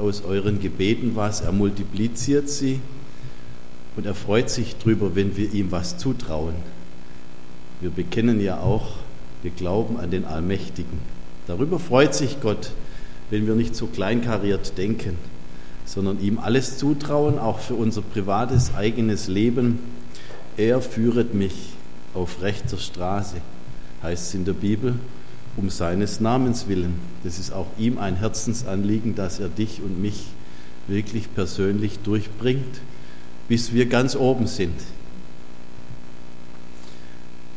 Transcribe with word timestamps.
aus 0.00 0.24
euren 0.24 0.60
Gebeten 0.60 1.12
was, 1.14 1.40
er 1.40 1.52
multipliziert 1.52 2.48
sie 2.48 2.80
und 3.96 4.06
er 4.06 4.14
freut 4.14 4.50
sich 4.50 4.76
drüber, 4.76 5.14
wenn 5.14 5.36
wir 5.36 5.52
ihm 5.52 5.70
was 5.70 5.98
zutrauen. 5.98 6.54
Wir 7.80 7.90
bekennen 7.90 8.40
ja 8.40 8.60
auch, 8.60 8.88
wir 9.42 9.50
glauben 9.50 9.98
an 9.98 10.10
den 10.10 10.24
Allmächtigen. 10.24 10.98
Darüber 11.46 11.78
freut 11.78 12.14
sich 12.14 12.40
Gott, 12.40 12.72
wenn 13.30 13.46
wir 13.46 13.54
nicht 13.54 13.74
so 13.74 13.86
kleinkariert 13.86 14.76
denken, 14.76 15.16
sondern 15.84 16.20
ihm 16.20 16.38
alles 16.38 16.78
zutrauen, 16.78 17.38
auch 17.38 17.58
für 17.58 17.74
unser 17.74 18.02
privates, 18.02 18.74
eigenes 18.74 19.28
Leben. 19.28 19.78
Er 20.56 20.80
führet 20.80 21.34
mich 21.34 21.54
auf 22.14 22.42
rechter 22.42 22.76
Straße, 22.76 23.36
heißt 24.02 24.28
es 24.28 24.34
in 24.34 24.44
der 24.44 24.52
Bibel, 24.52 24.94
um 25.56 25.70
seines 25.70 26.20
Namens 26.20 26.68
willen. 26.68 26.94
Das 27.24 27.38
ist 27.38 27.52
auch 27.52 27.66
ihm 27.78 27.98
ein 27.98 28.16
Herzensanliegen, 28.16 29.14
dass 29.14 29.40
er 29.40 29.48
dich 29.48 29.82
und 29.82 30.00
mich 30.00 30.26
wirklich 30.86 31.34
persönlich 31.34 31.98
durchbringt, 32.00 32.80
bis 33.48 33.72
wir 33.72 33.86
ganz 33.86 34.16
oben 34.16 34.46
sind. 34.46 34.80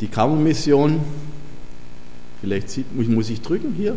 Die 0.01 0.07
Kammermission, 0.07 0.99
vielleicht 2.41 2.69
sieht, 2.69 2.93
muss 2.95 3.29
ich 3.29 3.41
drücken 3.41 3.73
hier? 3.75 3.95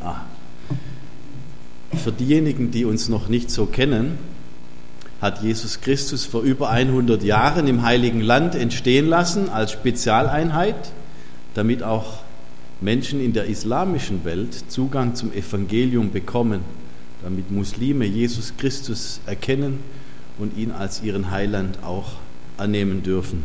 Ah. 0.00 0.20
Für 1.96 2.12
diejenigen, 2.12 2.70
die 2.70 2.84
uns 2.84 3.08
noch 3.08 3.28
nicht 3.28 3.50
so 3.50 3.66
kennen, 3.66 4.18
hat 5.20 5.42
Jesus 5.42 5.80
Christus 5.80 6.24
vor 6.24 6.42
über 6.42 6.70
100 6.70 7.22
Jahren 7.22 7.68
im 7.68 7.82
Heiligen 7.82 8.20
Land 8.20 8.54
entstehen 8.56 9.06
lassen 9.06 9.48
als 9.48 9.70
Spezialeinheit, 9.70 10.90
damit 11.54 11.82
auch 11.82 12.18
Menschen 12.82 13.20
in 13.20 13.32
der 13.32 13.44
islamischen 13.44 14.24
Welt 14.24 14.54
Zugang 14.68 15.14
zum 15.14 15.32
Evangelium 15.32 16.10
bekommen, 16.10 16.60
damit 17.22 17.50
Muslime 17.50 18.04
Jesus 18.04 18.54
Christus 18.56 19.20
erkennen 19.24 19.78
und 20.38 20.58
ihn 20.58 20.72
als 20.72 21.02
ihren 21.02 21.30
Heiland 21.30 21.78
auch 21.84 22.14
annehmen 22.56 23.04
dürfen. 23.04 23.44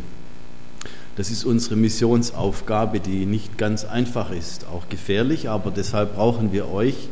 Das 1.14 1.30
ist 1.30 1.44
unsere 1.44 1.76
Missionsaufgabe, 1.76 2.98
die 2.98 3.26
nicht 3.26 3.58
ganz 3.58 3.84
einfach 3.84 4.32
ist, 4.32 4.66
auch 4.66 4.88
gefährlich, 4.88 5.48
aber 5.48 5.70
deshalb 5.70 6.16
brauchen 6.16 6.52
wir 6.52 6.68
euch, 6.68 7.08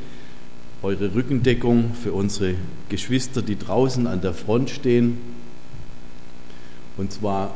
eure 0.83 1.14
Rückendeckung 1.14 1.92
für 1.94 2.12
unsere 2.12 2.55
Geschwister, 2.88 3.40
die 3.40 3.58
draußen 3.58 4.06
an 4.06 4.20
der 4.20 4.34
Front 4.34 4.70
stehen. 4.70 5.18
Und 6.96 7.12
zwar, 7.12 7.55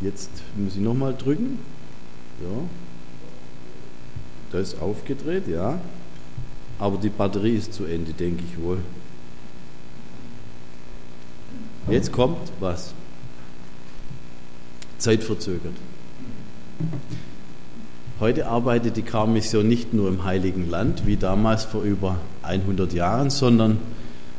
jetzt 0.00 0.30
muss 0.56 0.76
ich 0.76 0.80
nochmal 0.82 1.14
drücken. 1.14 1.58
Ja. 2.42 2.81
Das 4.52 4.74
ist 4.74 4.82
aufgedreht, 4.82 5.48
ja. 5.48 5.80
Aber 6.78 6.98
die 6.98 7.08
Batterie 7.08 7.56
ist 7.56 7.72
zu 7.72 7.84
Ende, 7.84 8.12
denke 8.12 8.44
ich 8.44 8.62
wohl. 8.62 8.78
Jetzt 11.88 12.12
kommt 12.12 12.38
was? 12.60 12.94
Zeitverzögert. 14.98 15.74
Heute 18.20 18.46
arbeitet 18.46 18.96
die 18.96 19.02
Karmission 19.02 19.66
nicht 19.66 19.94
nur 19.94 20.08
im 20.08 20.22
Heiligen 20.24 20.70
Land, 20.70 21.06
wie 21.06 21.16
damals 21.16 21.64
vor 21.64 21.82
über 21.82 22.18
100 22.42 22.92
Jahren, 22.92 23.30
sondern 23.30 23.78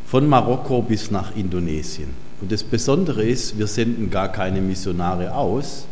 von 0.05 0.27
Marokko 0.27 0.81
bis 0.81 1.11
nach 1.11 1.35
Indonesien. 1.35 2.09
Und 2.39 2.51
das 2.51 2.63
Besondere 2.63 3.23
ist, 3.23 3.57
wir 3.57 3.67
senden 3.67 4.09
gar 4.09 4.29
keine 4.29 4.61
Missionare 4.61 5.33
aus, 5.35 5.85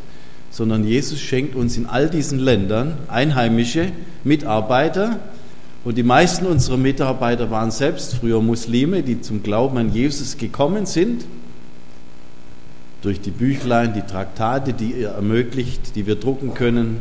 sondern 0.51 0.83
Jesus 0.83 1.19
schenkt 1.19 1.55
uns 1.55 1.77
in 1.77 1.85
all 1.85 2.09
diesen 2.09 2.37
Ländern 2.37 2.97
einheimische 3.07 3.91
Mitarbeiter. 4.23 5.19
Und 5.83 5.97
die 5.97 6.03
meisten 6.03 6.45
unserer 6.45 6.77
Mitarbeiter 6.77 7.49
waren 7.49 7.71
selbst 7.71 8.15
früher 8.15 8.41
Muslime, 8.41 9.01
die 9.01 9.21
zum 9.21 9.41
Glauben 9.41 9.77
an 9.77 9.93
Jesus 9.93 10.37
gekommen 10.37 10.85
sind. 10.85 11.25
Durch 13.01 13.19
die 13.19 13.31
Büchlein, 13.31 13.93
die 13.93 14.01
Traktate, 14.01 14.73
die 14.73 14.93
er 14.93 15.13
ermöglicht, 15.13 15.95
die 15.95 16.05
wir 16.05 16.15
drucken 16.15 16.53
können. 16.53 16.97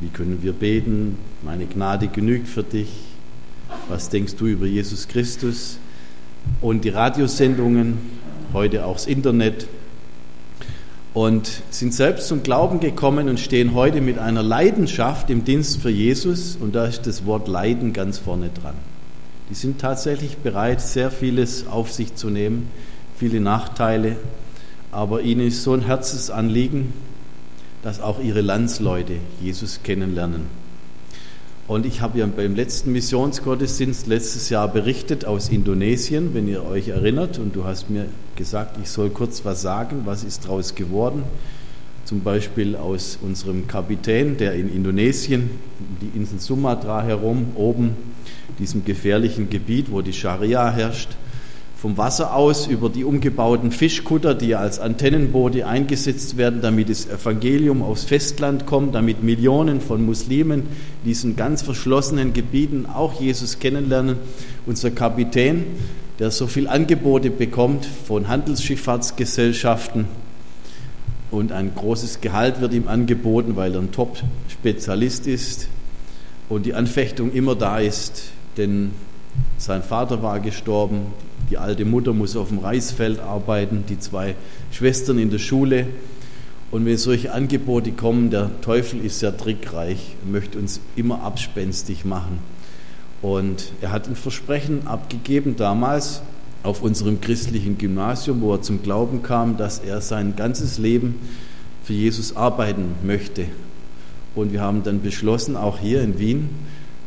Wie 0.00 0.08
können 0.08 0.38
wir 0.42 0.52
beten? 0.52 1.18
Meine 1.42 1.66
Gnade 1.66 2.06
genügt 2.06 2.48
für 2.48 2.62
dich. 2.62 2.88
Was 3.88 4.08
denkst 4.08 4.36
du 4.36 4.46
über 4.46 4.64
Jesus 4.64 5.08
Christus? 5.08 5.78
Und 6.60 6.84
die 6.84 6.88
Radiosendungen, 6.88 7.98
heute 8.54 8.86
auch 8.86 8.94
das 8.94 9.06
Internet, 9.06 9.66
und 11.14 11.62
sind 11.70 11.94
selbst 11.94 12.28
zum 12.28 12.42
Glauben 12.42 12.80
gekommen 12.80 13.28
und 13.28 13.40
stehen 13.40 13.74
heute 13.74 14.00
mit 14.00 14.18
einer 14.18 14.42
Leidenschaft 14.42 15.30
im 15.30 15.44
Dienst 15.44 15.80
für 15.80 15.90
Jesus 15.90 16.56
und 16.60 16.74
da 16.74 16.84
ist 16.84 17.06
das 17.06 17.24
Wort 17.26 17.48
Leiden 17.48 17.92
ganz 17.92 18.18
vorne 18.18 18.50
dran. 18.50 18.74
Die 19.50 19.54
sind 19.54 19.80
tatsächlich 19.80 20.36
bereit, 20.38 20.80
sehr 20.80 21.10
vieles 21.10 21.66
auf 21.66 21.92
sich 21.92 22.14
zu 22.14 22.28
nehmen, 22.28 22.70
viele 23.16 23.40
Nachteile, 23.40 24.16
aber 24.92 25.22
ihnen 25.22 25.46
ist 25.46 25.62
so 25.62 25.72
ein 25.72 25.82
Herzensanliegen, 25.82 26.92
dass 27.82 28.00
auch 28.00 28.20
ihre 28.20 28.40
Landsleute 28.40 29.14
Jesus 29.40 29.80
kennenlernen. 29.82 30.42
Und 31.68 31.84
ich 31.84 32.00
habe 32.00 32.18
ja 32.18 32.26
beim 32.26 32.54
letzten 32.54 32.92
Missionsgottesdienst 32.92 34.06
letztes 34.06 34.48
Jahr 34.48 34.68
berichtet 34.68 35.26
aus 35.26 35.50
Indonesien, 35.50 36.32
wenn 36.32 36.48
ihr 36.48 36.64
euch 36.64 36.88
erinnert. 36.88 37.38
Und 37.38 37.54
du 37.54 37.64
hast 37.64 37.90
mir 37.90 38.06
gesagt, 38.38 38.78
ich 38.82 38.88
soll 38.88 39.10
kurz 39.10 39.44
was 39.44 39.60
sagen. 39.60 40.02
Was 40.06 40.24
ist 40.24 40.44
daraus 40.44 40.74
geworden? 40.74 41.24
Zum 42.06 42.20
Beispiel 42.20 42.74
aus 42.74 43.18
unserem 43.20 43.66
Kapitän, 43.66 44.38
der 44.38 44.54
in 44.54 44.74
Indonesien, 44.74 45.50
die 46.00 46.16
Insel 46.16 46.38
Sumatra 46.38 47.02
herum, 47.02 47.48
oben, 47.54 47.96
diesem 48.58 48.84
gefährlichen 48.84 49.50
Gebiet, 49.50 49.90
wo 49.90 50.00
die 50.00 50.14
Scharia 50.14 50.70
herrscht, 50.70 51.10
vom 51.76 51.96
Wasser 51.96 52.34
aus 52.34 52.66
über 52.66 52.88
die 52.88 53.04
umgebauten 53.04 53.70
Fischkutter, 53.70 54.34
die 54.34 54.54
als 54.54 54.80
Antennenboote 54.80 55.66
eingesetzt 55.66 56.36
werden, 56.36 56.60
damit 56.60 56.88
das 56.88 57.06
Evangelium 57.06 57.82
aufs 57.82 58.04
Festland 58.04 58.66
kommt, 58.66 58.94
damit 58.94 59.22
Millionen 59.22 59.80
von 59.80 60.04
Muslimen 60.04 60.60
in 60.60 60.66
diesen 61.04 61.36
ganz 61.36 61.62
verschlossenen 61.62 62.32
Gebieten 62.32 62.86
auch 62.86 63.20
Jesus 63.20 63.58
kennenlernen. 63.58 64.16
Unser 64.66 64.90
Kapitän, 64.90 65.64
der 66.18 66.30
so 66.30 66.46
viel 66.46 66.66
Angebote 66.66 67.30
bekommt 67.30 67.86
von 67.86 68.28
Handelsschifffahrtsgesellschaften 68.28 70.06
und 71.30 71.52
ein 71.52 71.74
großes 71.74 72.20
Gehalt 72.20 72.60
wird 72.60 72.72
ihm 72.72 72.88
angeboten, 72.88 73.54
weil 73.56 73.74
er 73.74 73.80
ein 73.80 73.92
Top-Spezialist 73.92 75.26
ist 75.26 75.68
und 76.48 76.66
die 76.66 76.74
Anfechtung 76.74 77.32
immer 77.32 77.54
da 77.54 77.78
ist, 77.78 78.30
denn 78.56 78.92
sein 79.58 79.82
Vater 79.82 80.22
war 80.22 80.40
gestorben, 80.40 81.06
die 81.50 81.58
alte 81.58 81.84
Mutter 81.84 82.12
muss 82.12 82.36
auf 82.36 82.48
dem 82.48 82.58
Reisfeld 82.58 83.20
arbeiten, 83.20 83.84
die 83.88 83.98
zwei 83.98 84.34
Schwestern 84.72 85.18
in 85.18 85.30
der 85.30 85.38
Schule. 85.38 85.86
Und 86.70 86.84
wenn 86.84 86.98
solche 86.98 87.32
Angebote 87.32 87.92
kommen, 87.92 88.30
der 88.30 88.50
Teufel 88.60 89.04
ist 89.04 89.20
sehr 89.20 89.36
trickreich, 89.36 90.16
möchte 90.30 90.58
uns 90.58 90.80
immer 90.96 91.22
abspenstig 91.22 92.04
machen. 92.04 92.40
Und 93.22 93.72
er 93.80 93.92
hat 93.92 94.08
ein 94.08 94.16
Versprechen 94.16 94.86
abgegeben 94.86 95.56
damals 95.56 96.22
auf 96.62 96.82
unserem 96.82 97.20
christlichen 97.20 97.78
Gymnasium, 97.78 98.40
wo 98.40 98.52
er 98.52 98.62
zum 98.62 98.82
Glauben 98.82 99.22
kam, 99.22 99.56
dass 99.56 99.78
er 99.78 100.00
sein 100.00 100.36
ganzes 100.36 100.78
Leben 100.78 101.16
für 101.84 101.92
Jesus 101.92 102.36
arbeiten 102.36 102.94
möchte. 103.02 103.46
Und 104.34 104.52
wir 104.52 104.60
haben 104.60 104.82
dann 104.82 105.02
beschlossen, 105.02 105.56
auch 105.56 105.78
hier 105.78 106.02
in 106.02 106.18
Wien, 106.18 106.50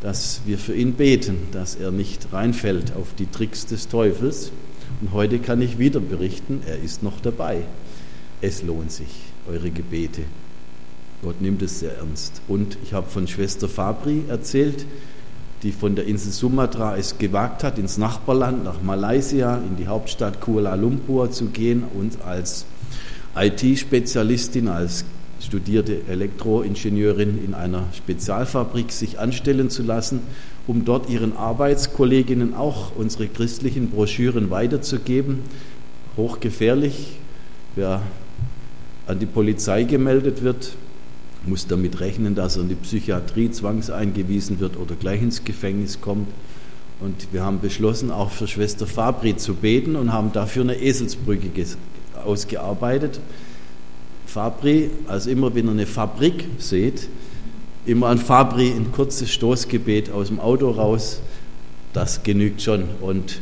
dass 0.01 0.41
wir 0.45 0.57
für 0.57 0.73
ihn 0.73 0.93
beten, 0.93 1.37
dass 1.51 1.75
er 1.75 1.91
nicht 1.91 2.33
reinfällt 2.33 2.93
auf 2.95 3.13
die 3.17 3.27
Tricks 3.27 3.65
des 3.65 3.87
Teufels. 3.87 4.51
Und 4.99 5.13
heute 5.13 5.39
kann 5.39 5.61
ich 5.61 5.77
wieder 5.77 5.99
berichten, 5.99 6.61
er 6.65 6.79
ist 6.79 7.03
noch 7.03 7.21
dabei. 7.21 7.63
Es 8.41 8.63
lohnt 8.63 8.91
sich, 8.91 9.09
eure 9.47 9.69
Gebete. 9.69 10.23
Gott 11.21 11.39
nimmt 11.39 11.61
es 11.61 11.79
sehr 11.79 11.97
ernst. 11.97 12.41
Und 12.47 12.77
ich 12.83 12.93
habe 12.93 13.07
von 13.07 13.27
Schwester 13.27 13.69
Fabri 13.69 14.23
erzählt, 14.27 14.85
die 15.63 15.71
von 15.71 15.95
der 15.95 16.05
Insel 16.05 16.31
Sumatra 16.31 16.97
es 16.97 17.17
gewagt 17.17 17.63
hat, 17.63 17.77
ins 17.77 17.97
Nachbarland, 17.97 18.63
nach 18.63 18.81
Malaysia, 18.81 19.57
in 19.57 19.77
die 19.77 19.87
Hauptstadt 19.87 20.41
Kuala 20.41 20.75
Lumpur 20.75 21.31
zu 21.31 21.47
gehen 21.47 21.83
und 21.93 22.21
als 22.23 22.65
IT-Spezialistin, 23.35 24.67
als 24.67 25.05
studierte 25.39 26.01
Elektroingenieurin 26.07 27.43
in 27.43 27.53
einer 27.53 27.83
Spezialfabrik 27.95 28.91
sich 28.91 29.19
anstellen 29.19 29.69
zu 29.69 29.83
lassen, 29.83 30.21
um 30.67 30.85
dort 30.85 31.09
ihren 31.09 31.35
Arbeitskolleginnen 31.35 32.53
auch 32.53 32.95
unsere 32.95 33.27
christlichen 33.27 33.89
Broschüren 33.89 34.49
weiterzugeben. 34.49 35.39
Hochgefährlich. 36.17 37.17
Wer 37.75 38.01
an 39.07 39.19
die 39.19 39.25
Polizei 39.25 39.83
gemeldet 39.83 40.43
wird, 40.43 40.73
muss 41.45 41.67
damit 41.67 41.99
rechnen, 41.99 42.35
dass 42.35 42.55
er 42.55 42.63
in 42.63 42.69
die 42.69 42.75
Psychiatrie 42.75 43.49
zwangseingewiesen 43.49 44.59
wird 44.59 44.77
oder 44.77 44.95
gleich 44.95 45.21
ins 45.21 45.43
Gefängnis 45.43 46.01
kommt. 46.01 46.27
Und 46.99 47.33
wir 47.33 47.43
haben 47.43 47.59
beschlossen, 47.59 48.11
auch 48.11 48.29
für 48.29 48.47
Schwester 48.47 48.85
Fabri 48.85 49.35
zu 49.35 49.55
beten 49.55 49.95
und 49.95 50.13
haben 50.13 50.31
dafür 50.33 50.61
eine 50.61 50.79
Eselsbrücke 50.79 51.49
ausgearbeitet. 52.23 53.19
Fabri, 54.27 54.91
also 55.07 55.29
immer 55.31 55.53
wenn 55.55 55.65
ihr 55.65 55.71
eine 55.71 55.87
Fabrik 55.87 56.45
seht, 56.59 57.09
immer 57.87 58.07
an 58.07 58.19
Fabri 58.19 58.69
ein 58.69 58.91
kurzes 58.91 59.31
Stoßgebet 59.31 60.11
aus 60.11 60.27
dem 60.27 60.39
Auto 60.39 60.69
raus. 60.69 61.21
Das 61.93 62.21
genügt 62.21 62.61
schon. 62.61 62.83
Und 63.01 63.41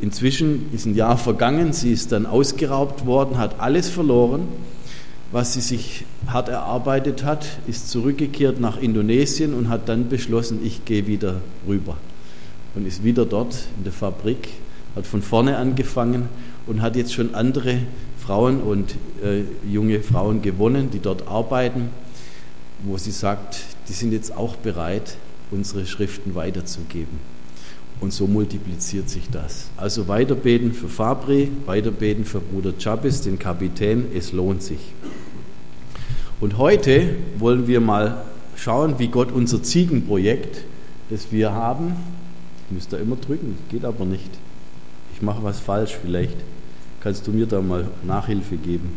inzwischen 0.00 0.72
ist 0.72 0.86
ein 0.86 0.94
Jahr 0.94 1.18
vergangen. 1.18 1.74
Sie 1.74 1.92
ist 1.92 2.10
dann 2.10 2.24
ausgeraubt 2.24 3.04
worden, 3.04 3.36
hat 3.36 3.60
alles 3.60 3.90
verloren, 3.90 4.48
was 5.34 5.52
sie 5.52 5.60
sich 5.60 6.04
hart 6.28 6.48
erarbeitet 6.48 7.24
hat, 7.24 7.44
ist 7.66 7.90
zurückgekehrt 7.90 8.60
nach 8.60 8.76
Indonesien 8.76 9.52
und 9.52 9.68
hat 9.68 9.88
dann 9.88 10.08
beschlossen, 10.08 10.60
ich 10.64 10.84
gehe 10.84 11.08
wieder 11.08 11.40
rüber. 11.66 11.96
Und 12.76 12.86
ist 12.86 13.02
wieder 13.02 13.26
dort 13.26 13.66
in 13.76 13.82
der 13.82 13.92
Fabrik, 13.92 14.48
hat 14.94 15.08
von 15.08 15.22
vorne 15.22 15.56
angefangen 15.56 16.28
und 16.68 16.82
hat 16.82 16.94
jetzt 16.94 17.12
schon 17.12 17.34
andere 17.34 17.80
Frauen 18.24 18.60
und 18.60 18.94
äh, 19.24 19.42
junge 19.68 20.02
Frauen 20.02 20.40
gewonnen, 20.40 20.90
die 20.92 21.00
dort 21.00 21.26
arbeiten, 21.26 21.88
wo 22.84 22.96
sie 22.96 23.10
sagt, 23.10 23.58
die 23.88 23.92
sind 23.92 24.12
jetzt 24.12 24.36
auch 24.36 24.54
bereit, 24.54 25.16
unsere 25.50 25.84
Schriften 25.84 26.36
weiterzugeben. 26.36 27.18
Und 28.00 28.12
so 28.12 28.28
multipliziert 28.28 29.10
sich 29.10 29.28
das. 29.30 29.66
Also 29.76 30.06
weiterbeten 30.06 30.72
für 30.72 30.88
Fabri, 30.88 31.50
weiterbeten 31.66 32.24
für 32.24 32.38
Bruder 32.38 32.74
Chabis, 32.78 33.22
den 33.22 33.40
Kapitän, 33.40 34.06
es 34.14 34.30
lohnt 34.30 34.62
sich. 34.62 34.78
Und 36.44 36.58
heute 36.58 37.08
wollen 37.38 37.68
wir 37.68 37.80
mal 37.80 38.22
schauen, 38.54 38.98
wie 38.98 39.08
Gott 39.08 39.32
unser 39.32 39.62
Ziegenprojekt, 39.62 40.66
das 41.08 41.32
wir 41.32 41.52
haben, 41.52 41.96
ich 42.68 42.74
muss 42.74 42.86
da 42.86 42.98
immer 42.98 43.16
drücken, 43.16 43.56
geht 43.70 43.86
aber 43.86 44.04
nicht. 44.04 44.28
Ich 45.14 45.22
mache 45.22 45.42
was 45.42 45.58
falsch 45.58 45.96
vielleicht. 46.02 46.36
Kannst 47.00 47.26
du 47.26 47.30
mir 47.30 47.46
da 47.46 47.62
mal 47.62 47.88
Nachhilfe 48.02 48.58
geben? 48.58 48.92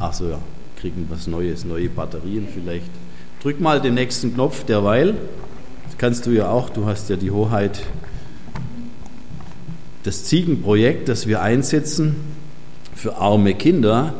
Ach 0.00 0.12
so, 0.12 0.28
ja, 0.28 0.38
kriegen 0.78 1.06
was 1.08 1.28
Neues, 1.28 1.64
neue 1.64 1.88
Batterien 1.88 2.46
vielleicht. 2.52 2.90
Drück 3.42 3.58
mal 3.58 3.80
den 3.80 3.94
nächsten 3.94 4.34
Knopf 4.34 4.64
derweil. 4.64 5.14
Das 5.86 5.96
kannst 5.96 6.26
du 6.26 6.30
ja 6.32 6.50
auch, 6.50 6.68
du 6.68 6.84
hast 6.84 7.08
ja 7.08 7.16
die 7.16 7.30
Hoheit. 7.30 7.80
Das 10.02 10.24
Ziegenprojekt, 10.24 11.08
das 11.08 11.26
wir 11.26 11.40
einsetzen 11.40 12.16
für 12.94 13.16
arme 13.16 13.54
Kinder 13.54 14.12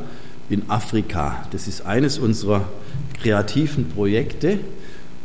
in 0.51 0.69
Afrika, 0.69 1.47
das 1.51 1.69
ist 1.69 1.85
eines 1.85 2.19
unserer 2.19 2.65
kreativen 3.21 3.89
Projekte, 3.89 4.59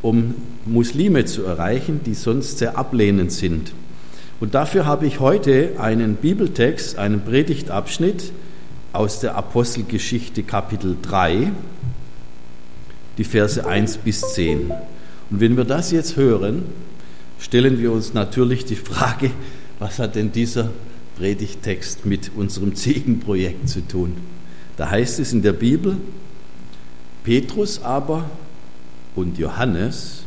um 0.01 0.35
Muslime 0.65 1.25
zu 1.25 1.43
erreichen, 1.43 2.01
die 2.05 2.13
sonst 2.13 2.57
sehr 2.57 2.77
ablehnend 2.77 3.31
sind. 3.31 3.73
Und 4.39 4.53
dafür 4.53 4.85
habe 4.85 5.05
ich 5.05 5.19
heute 5.19 5.71
einen 5.77 6.15
Bibeltext, 6.15 6.97
einen 6.97 7.21
Predigtabschnitt 7.21 8.33
aus 8.91 9.21
der 9.21 9.35
Apostelgeschichte 9.35 10.43
Kapitel 10.43 10.97
3, 11.01 11.51
die 13.17 13.23
Verse 13.23 13.65
1 13.65 13.97
bis 13.97 14.21
10. 14.33 14.71
Und 15.29 15.39
wenn 15.39 15.55
wir 15.55 15.63
das 15.63 15.91
jetzt 15.91 16.17
hören, 16.17 16.63
stellen 17.39 17.79
wir 17.79 17.91
uns 17.91 18.13
natürlich 18.13 18.65
die 18.65 18.75
Frage, 18.75 19.31
was 19.79 19.99
hat 19.99 20.15
denn 20.15 20.31
dieser 20.31 20.69
Predigtext 21.17 22.05
mit 22.05 22.31
unserem 22.35 22.75
Zegenprojekt 22.75 23.69
zu 23.69 23.87
tun? 23.87 24.17
Da 24.77 24.89
heißt 24.89 25.19
es 25.19 25.33
in 25.33 25.41
der 25.41 25.53
Bibel, 25.53 25.97
Petrus 27.23 27.81
aber 27.83 28.25
und 29.15 29.37
Johannes 29.37 30.23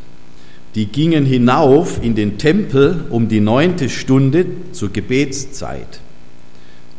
die 0.76 0.86
gingen 0.86 1.24
hinauf 1.24 2.04
in 2.04 2.14
den 2.14 2.36
Tempel 2.36 3.06
um 3.08 3.28
die 3.28 3.40
neunte 3.40 3.88
Stunde 3.88 4.44
zur 4.72 4.92
Gebetszeit. 4.92 6.00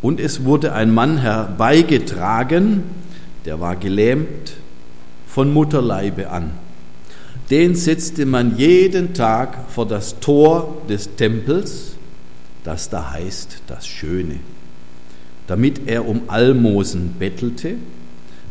Und 0.02 0.20
es 0.20 0.44
wurde 0.44 0.74
ein 0.74 0.92
Mann 0.92 1.20
herbeigetragen, 1.20 2.84
der 3.46 3.60
war 3.60 3.76
gelähmt 3.76 4.54
von 5.28 5.54
Mutterleibe 5.54 6.32
an. 6.32 6.52
Den 7.52 7.76
setzte 7.76 8.26
man 8.26 8.58
jeden 8.58 9.14
Tag 9.14 9.70
vor 9.70 9.88
das 9.88 10.20
Tor 10.20 10.82
des 10.90 11.16
Tempels, 11.16 11.94
das 12.64 12.90
da 12.90 13.12
heißt 13.12 13.62
das 13.68 13.86
Schöne, 13.86 14.40
damit 15.48 15.88
er 15.88 16.08
um 16.08 16.24
Almosen 16.28 17.16
bettelte 17.18 17.76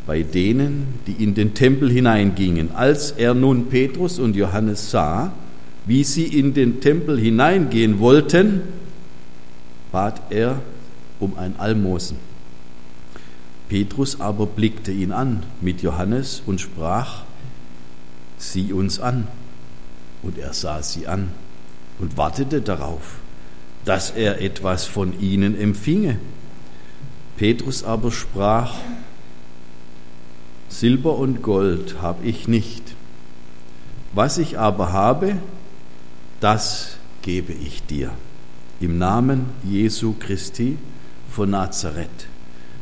bei 0.06 0.22
denen, 0.22 0.86
die 1.06 1.22
in 1.22 1.34
den 1.34 1.54
Tempel 1.54 1.90
hineingingen. 1.90 2.70
Als 2.74 3.10
er 3.10 3.34
nun 3.34 3.66
Petrus 3.66 4.18
und 4.18 4.36
Johannes 4.36 4.90
sah, 4.90 5.32
wie 5.84 6.04
sie 6.04 6.24
in 6.24 6.54
den 6.54 6.80
Tempel 6.80 7.18
hineingehen 7.18 7.98
wollten, 7.98 8.62
bat 9.90 10.20
er 10.30 10.60
um 11.18 11.36
ein 11.36 11.58
Almosen. 11.58 12.18
Petrus 13.68 14.20
aber 14.20 14.46
blickte 14.46 14.92
ihn 14.92 15.10
an 15.10 15.42
mit 15.60 15.82
Johannes 15.82 16.42
und 16.46 16.60
sprach, 16.60 17.24
sieh 18.38 18.72
uns 18.72 19.00
an. 19.00 19.26
Und 20.22 20.38
er 20.38 20.52
sah 20.52 20.82
sie 20.82 21.08
an 21.08 21.30
und 21.98 22.16
wartete 22.16 22.60
darauf, 22.60 23.16
dass 23.84 24.10
er 24.10 24.40
etwas 24.40 24.84
von 24.84 25.18
ihnen 25.20 25.58
empfinge. 25.58 26.18
Petrus 27.36 27.84
aber 27.84 28.12
sprach, 28.12 28.74
Silber 30.70 31.16
und 31.16 31.42
Gold 31.42 31.96
habe 32.00 32.24
ich 32.24 32.48
nicht. 32.48 32.82
Was 34.14 34.38
ich 34.38 34.58
aber 34.58 34.92
habe, 34.92 35.36
das 36.40 36.96
gebe 37.22 37.52
ich 37.52 37.84
dir. 37.84 38.12
Im 38.80 38.96
Namen 38.98 39.46
Jesu 39.64 40.14
Christi 40.18 40.78
von 41.30 41.50
Nazareth. 41.50 42.28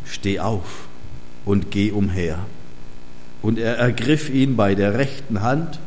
Steh 0.05 0.39
auf 0.39 0.87
und 1.45 1.71
geh 1.71 1.91
umher. 1.91 2.39
Und 3.43 3.59
er 3.59 3.77
ergriff 3.77 4.31
ihn 4.31 4.57
bei 4.57 4.75
der 4.75 4.95
rechten 4.95 5.43
Hand 5.43 5.81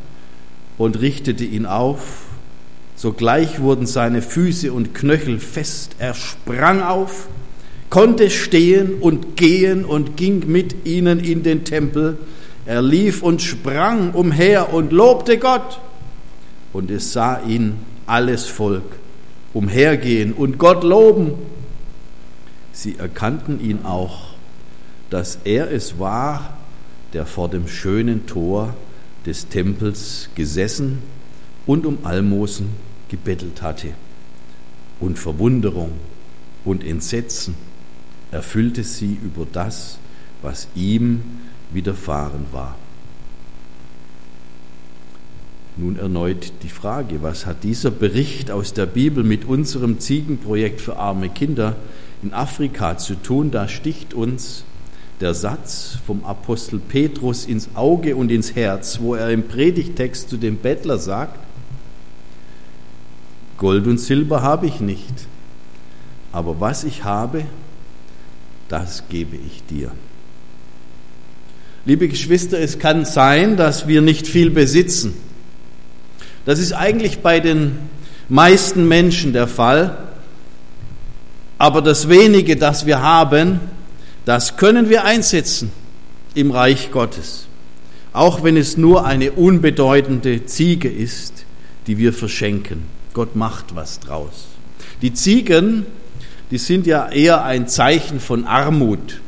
und 0.77 0.99
richtete 0.99 1.45
ihn 1.45 1.65
auf. 1.65 2.25
Sogleich 2.95 3.61
wurden 3.61 3.85
seine 3.85 4.21
Füße 4.21 4.73
und 4.73 4.93
Knöchel 4.93 5.39
fest. 5.39 5.95
Er 5.99 6.13
sprang 6.13 6.81
auf 6.81 7.29
konnte 7.89 8.29
stehen 8.29 8.95
und 8.99 9.35
gehen 9.35 9.85
und 9.85 10.17
ging 10.17 10.43
mit 10.47 10.85
ihnen 10.85 11.19
in 11.19 11.43
den 11.43 11.63
Tempel. 11.63 12.17
Er 12.65 12.81
lief 12.81 13.23
und 13.23 13.41
sprang 13.41 14.11
umher 14.11 14.73
und 14.73 14.91
lobte 14.91 15.37
Gott. 15.37 15.79
Und 16.73 16.91
es 16.91 17.13
sah 17.13 17.41
ihn 17.41 17.77
alles 18.05 18.45
Volk 18.45 18.83
umhergehen 19.53 20.33
und 20.33 20.57
Gott 20.57 20.83
loben. 20.83 21.33
Sie 22.73 22.97
erkannten 22.97 23.59
ihn 23.59 23.85
auch, 23.85 24.33
dass 25.09 25.39
er 25.45 25.71
es 25.71 25.97
war, 25.97 26.57
der 27.13 27.25
vor 27.25 27.49
dem 27.49 27.67
schönen 27.67 28.27
Tor 28.27 28.75
des 29.25 29.47
Tempels 29.47 30.29
gesessen 30.35 30.99
und 31.65 31.85
um 31.85 31.99
Almosen 32.03 32.69
gebettelt 33.09 33.61
hatte. 33.61 33.89
Und 34.99 35.17
Verwunderung 35.17 35.93
und 36.65 36.83
Entsetzen 36.83 37.55
erfüllte 38.31 38.83
sie 38.83 39.17
über 39.23 39.45
das, 39.51 39.99
was 40.41 40.67
ihm 40.75 41.21
widerfahren 41.71 42.45
war. 42.51 42.75
Nun 45.75 45.99
erneut 45.99 46.53
die 46.63 46.69
Frage, 46.69 47.21
was 47.21 47.45
hat 47.45 47.63
dieser 47.63 47.91
Bericht 47.91 48.49
aus 48.49 48.73
der 48.73 48.87
Bibel 48.87 49.23
mit 49.23 49.45
unserem 49.45 49.99
Ziegenprojekt 49.99 50.81
für 50.81 50.97
arme 50.97 51.29
Kinder 51.29 51.75
in 52.23 52.33
Afrika 52.33 52.97
zu 52.97 53.13
tun? 53.13 53.51
Da 53.51 53.67
sticht 53.67 54.15
uns 54.15 54.63
der 55.21 55.35
Satz 55.35 55.99
vom 56.05 56.25
Apostel 56.25 56.79
Petrus 56.79 57.45
ins 57.45 57.69
Auge 57.75 58.15
und 58.15 58.31
ins 58.31 58.55
Herz, 58.55 58.99
wo 59.01 59.13
er 59.13 59.29
im 59.29 59.47
Predigtext 59.47 60.29
zu 60.29 60.37
dem 60.37 60.57
Bettler 60.57 60.97
sagt, 60.97 61.39
Gold 63.57 63.87
und 63.87 63.99
Silber 63.99 64.41
habe 64.41 64.67
ich 64.67 64.79
nicht, 64.79 65.27
aber 66.31 66.59
was 66.59 66.83
ich 66.83 67.03
habe, 67.03 67.43
das 68.69 69.03
gebe 69.09 69.35
ich 69.35 69.63
dir. 69.69 69.91
Liebe 71.85 72.07
Geschwister, 72.09 72.59
es 72.59 72.79
kann 72.79 73.05
sein, 73.05 73.55
dass 73.55 73.87
wir 73.87 74.01
nicht 74.01 74.27
viel 74.27 74.49
besitzen. 74.49 75.13
Das 76.45 76.59
ist 76.59 76.73
eigentlich 76.73 77.19
bei 77.19 77.39
den 77.39 77.79
meisten 78.29 78.87
Menschen 78.87 79.33
der 79.33 79.47
Fall. 79.47 79.97
Aber 81.57 81.81
das 81.81 82.09
wenige, 82.09 82.55
das 82.55 82.85
wir 82.85 83.01
haben, 83.01 83.59
das 84.25 84.57
können 84.57 84.89
wir 84.89 85.05
einsetzen 85.05 85.71
im 86.35 86.51
Reich 86.51 86.91
Gottes. 86.91 87.47
Auch 88.13 88.43
wenn 88.43 88.57
es 88.57 88.77
nur 88.77 89.05
eine 89.05 89.31
unbedeutende 89.31 90.45
Ziege 90.45 90.89
ist, 90.89 91.45
die 91.87 91.97
wir 91.97 92.13
verschenken. 92.13 92.83
Gott 93.13 93.35
macht 93.35 93.75
was 93.75 93.99
draus. 93.99 94.47
Die 95.01 95.13
Ziegen 95.13 95.85
die 96.51 96.57
sind 96.57 96.87
ja 96.87 97.09
eher 97.09 97.43
ein 97.43 97.67
Zeichen 97.67 98.19
von 98.19 98.45
Armut. 98.45 99.21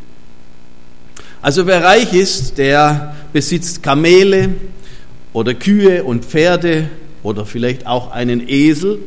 Also 1.42 1.68
wer 1.68 1.84
reich 1.84 2.14
ist, 2.14 2.58
der 2.58 3.16
besitzt 3.34 3.84
Kamele 3.84 4.50
oder 5.34 5.54
Kühe 5.54 6.04
und 6.04 6.26
Pferde 6.26 6.90
oder 7.24 7.46
vielleicht 7.46 7.88
auch 7.88 8.12
einen 8.12 8.48
Esel, 8.48 9.00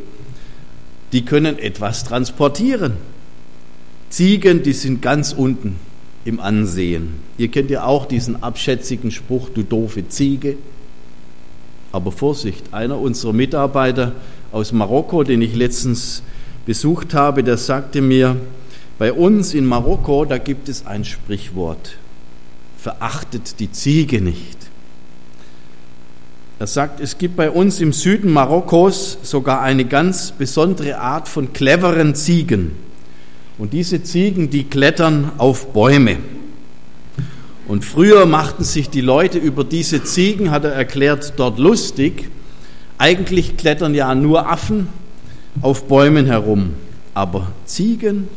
die 1.12 1.24
können 1.24 1.58
etwas 1.58 2.04
transportieren. 2.04 2.94
Ziegen, 4.08 4.62
die 4.62 4.72
sind 4.72 5.02
ganz 5.02 5.32
unten 5.32 5.76
im 6.24 6.40
Ansehen. 6.40 7.14
Ihr 7.38 7.48
kennt 7.48 7.70
ja 7.70 7.84
auch 7.84 8.06
diesen 8.06 8.42
abschätzigen 8.42 9.10
Spruch, 9.10 9.48
du 9.50 9.62
doofe 9.62 10.08
Ziege. 10.08 10.56
Aber 11.92 12.12
Vorsicht, 12.12 12.72
einer 12.72 12.98
unserer 12.98 13.32
Mitarbeiter 13.32 14.12
aus 14.52 14.72
Marokko, 14.72 15.24
den 15.24 15.42
ich 15.42 15.54
letztens 15.54 16.22
besucht 16.66 17.14
habe, 17.14 17.42
der 17.42 17.56
sagte 17.56 18.00
mir, 18.00 18.36
bei 18.98 19.12
uns 19.12 19.54
in 19.54 19.66
Marokko, 19.66 20.24
da 20.24 20.38
gibt 20.38 20.68
es 20.68 20.86
ein 20.86 21.04
Sprichwort, 21.04 21.96
verachtet 22.78 23.58
die 23.58 23.72
Ziege 23.72 24.20
nicht. 24.20 24.58
Er 26.58 26.68
sagt, 26.68 27.00
es 27.00 27.18
gibt 27.18 27.34
bei 27.34 27.50
uns 27.50 27.80
im 27.80 27.92
Süden 27.92 28.32
Marokkos 28.32 29.18
sogar 29.22 29.62
eine 29.62 29.84
ganz 29.84 30.30
besondere 30.30 30.98
Art 30.98 31.26
von 31.26 31.52
cleveren 31.52 32.14
Ziegen. 32.14 32.70
Und 33.58 33.72
diese 33.72 34.04
Ziegen, 34.04 34.48
die 34.48 34.62
klettern 34.62 35.32
auf 35.38 35.72
Bäume. 35.72 36.18
Und 37.66 37.84
früher 37.84 38.26
machten 38.26 38.62
sich 38.62 38.88
die 38.90 39.00
Leute 39.00 39.38
über 39.38 39.64
diese 39.64 40.04
Ziegen, 40.04 40.52
hat 40.52 40.64
er 40.64 40.72
erklärt, 40.72 41.32
dort 41.36 41.58
lustig. 41.58 42.30
Eigentlich 42.98 43.56
klettern 43.56 43.94
ja 43.94 44.14
nur 44.14 44.48
Affen 44.48 44.86
auf 45.60 45.86
Bäumen 45.86 46.26
herum, 46.26 46.74
aber 47.14 47.48
Ziegen. 47.66 48.28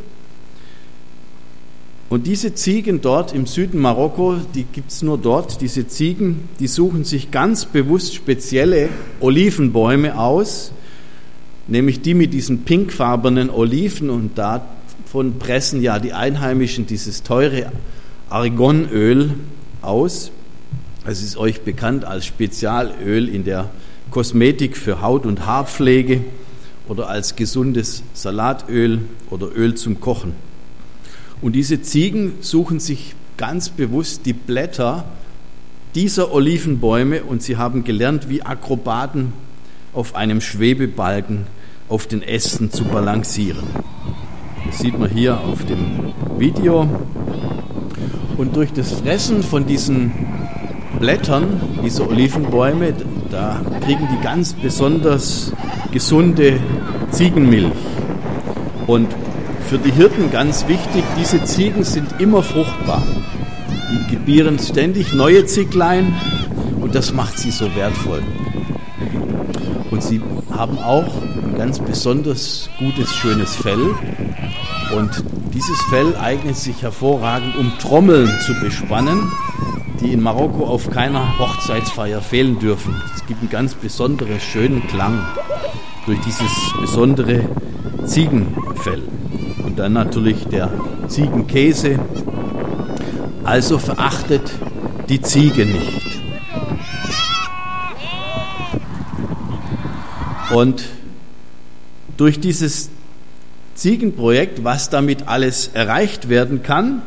Und 2.10 2.28
diese 2.28 2.54
Ziegen 2.54 3.02
dort 3.02 3.34
im 3.34 3.48
Süden 3.48 3.80
Marokko, 3.80 4.38
die 4.54 4.64
gibt 4.64 4.92
es 4.92 5.02
nur 5.02 5.18
dort, 5.18 5.62
diese 5.62 5.88
Ziegen, 5.88 6.48
die 6.60 6.68
suchen 6.68 7.04
sich 7.04 7.32
ganz 7.32 7.66
bewusst 7.66 8.14
spezielle 8.14 8.90
Olivenbäume 9.22 10.18
aus, 10.20 10.72
nämlich 11.68 12.02
die 12.02 12.14
mit 12.14 12.34
diesen 12.34 12.64
pinkfarbenen 12.64 13.50
Oliven 13.50 14.12
und 14.12 14.38
davon 14.38 15.40
pressen 15.40 15.82
ja 15.82 15.98
die 15.98 16.14
Einheimischen 16.14 16.86
dieses 16.86 17.24
teure 17.24 17.72
Argonöl 18.30 19.32
aus. 19.82 20.32
Es 21.08 21.24
ist 21.24 21.38
euch 21.38 21.62
bekannt 21.62 22.06
als 22.06 22.26
Spezialöl 22.26 23.30
in 23.30 23.46
der 23.46 23.70
Kosmetik 24.12 24.78
für 24.78 25.02
Haut- 25.02 25.26
und 25.26 25.46
Haarpflege 25.46 26.22
oder 26.88 27.10
als 27.10 27.36
gesundes 27.36 28.04
Salatöl 28.14 29.02
oder 29.30 29.48
Öl 29.56 29.76
zum 29.76 30.00
Kochen. 30.00 30.34
Und 31.42 31.54
diese 31.54 31.82
Ziegen 31.82 32.34
suchen 32.42 32.80
sich 32.80 33.16
ganz 33.38 33.70
bewusst 33.70 34.26
die 34.26 34.34
Blätter 34.34 35.06
dieser 35.94 36.34
Olivenbäume 36.34 37.24
und 37.24 37.42
sie 37.42 37.58
haben 37.58 37.84
gelernt, 37.84 38.30
wie 38.30 38.42
Akrobaten 38.42 39.34
auf 39.94 40.16
einem 40.16 40.42
Schwebebalken 40.42 41.48
auf 41.88 42.08
den 42.08 42.22
Ästen 42.22 42.72
zu 42.72 42.84
balancieren. 42.84 43.64
Das 44.66 44.80
sieht 44.80 44.98
man 44.98 45.10
hier 45.10 45.40
auf 45.40 45.64
dem 45.66 46.14
Video. 46.38 46.90
Und 48.38 48.56
durch 48.56 48.74
das 48.74 48.92
Fressen 48.92 49.44
von 49.44 49.66
diesen 49.66 50.12
Blättern 51.00 51.62
dieser 51.84 52.10
Olivenbäume, 52.10 52.94
da 53.30 53.62
kriegen 53.84 54.08
die 54.12 54.24
ganz 54.24 54.54
besonders 54.54 55.52
gesunde 55.92 56.60
Ziegenmilch. 57.12 57.72
Und 58.88 59.08
für 59.70 59.78
die 59.78 59.92
Hirten 59.92 60.32
ganz 60.32 60.68
wichtig, 60.68 61.04
diese 61.20 61.44
Ziegen 61.44 61.84
sind 61.84 62.20
immer 62.20 62.44
fruchtbar. 62.44 63.04
Die 63.92 64.16
gebieren 64.16 64.60
ständig 64.60 65.14
neue 65.14 65.46
Zieglein 65.46 66.14
und 66.82 66.96
das 66.96 67.14
macht 67.14 67.38
sie 67.38 67.52
so 67.52 67.76
wertvoll. 67.76 68.22
Und 69.92 70.04
sie 70.04 70.22
haben 70.52 70.78
auch 70.80 71.22
ein 71.44 71.56
ganz 71.58 71.80
besonders 71.80 72.70
gutes, 72.80 73.16
schönes 73.16 73.56
Fell. 73.56 73.96
Und 74.96 75.24
dieses 75.54 75.82
Fell 75.90 76.16
eignet 76.18 76.58
sich 76.58 76.82
hervorragend, 76.82 77.56
um 77.58 77.72
Trommeln 77.80 78.30
zu 78.46 78.54
bespannen, 78.60 79.32
die 80.06 80.14
in 80.14 80.22
Marokko 80.22 80.66
auf 80.66 80.92
keiner 80.92 81.40
Hochzeitsfeier 81.40 82.22
fehlen 82.22 82.60
dürfen. 82.60 83.02
Es 83.16 83.26
gibt 83.26 83.42
einen 83.42 83.50
ganz 83.50 83.74
besonderen, 83.74 84.40
schönen 84.40 84.86
Klang 84.88 85.26
durch 86.06 86.20
dieses 86.22 86.52
besondere 86.80 87.50
Ziegenfell. 88.06 89.02
Und 89.64 89.80
dann 89.80 89.94
natürlich 89.94 90.46
der 90.46 90.72
Ziegenkäse. 91.08 92.00
Also 93.44 93.80
verachtet 93.80 94.52
die 95.10 95.22
Ziege 95.22 95.66
nicht. 95.66 96.02
Und 100.54 100.84
durch 102.18 102.40
dieses 102.40 102.92
Ziegenprojekt, 103.74 104.64
was 104.64 104.92
damit 104.92 105.28
alles 105.28 105.70
erreicht 105.74 106.30
werden 106.30 106.62
kann, 106.62 107.02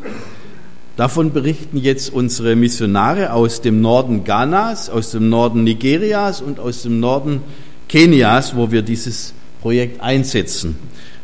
davon 0.98 1.32
berichten 1.32 1.76
jetzt 1.78 2.12
unsere 2.12 2.56
Missionare 2.56 3.32
aus 3.32 3.60
dem 3.60 3.80
Norden 3.80 4.24
Ghanas, 4.24 4.90
aus 4.90 5.12
dem 5.12 5.28
Norden 5.28 5.62
Nigerias 5.62 6.40
und 6.42 6.58
aus 6.58 6.82
dem 6.82 6.98
Norden 6.98 7.40
Kenias, 7.86 8.56
wo 8.56 8.72
wir 8.72 8.82
dieses 8.82 9.32
Projekt 9.62 10.00
einsetzen. 10.02 10.76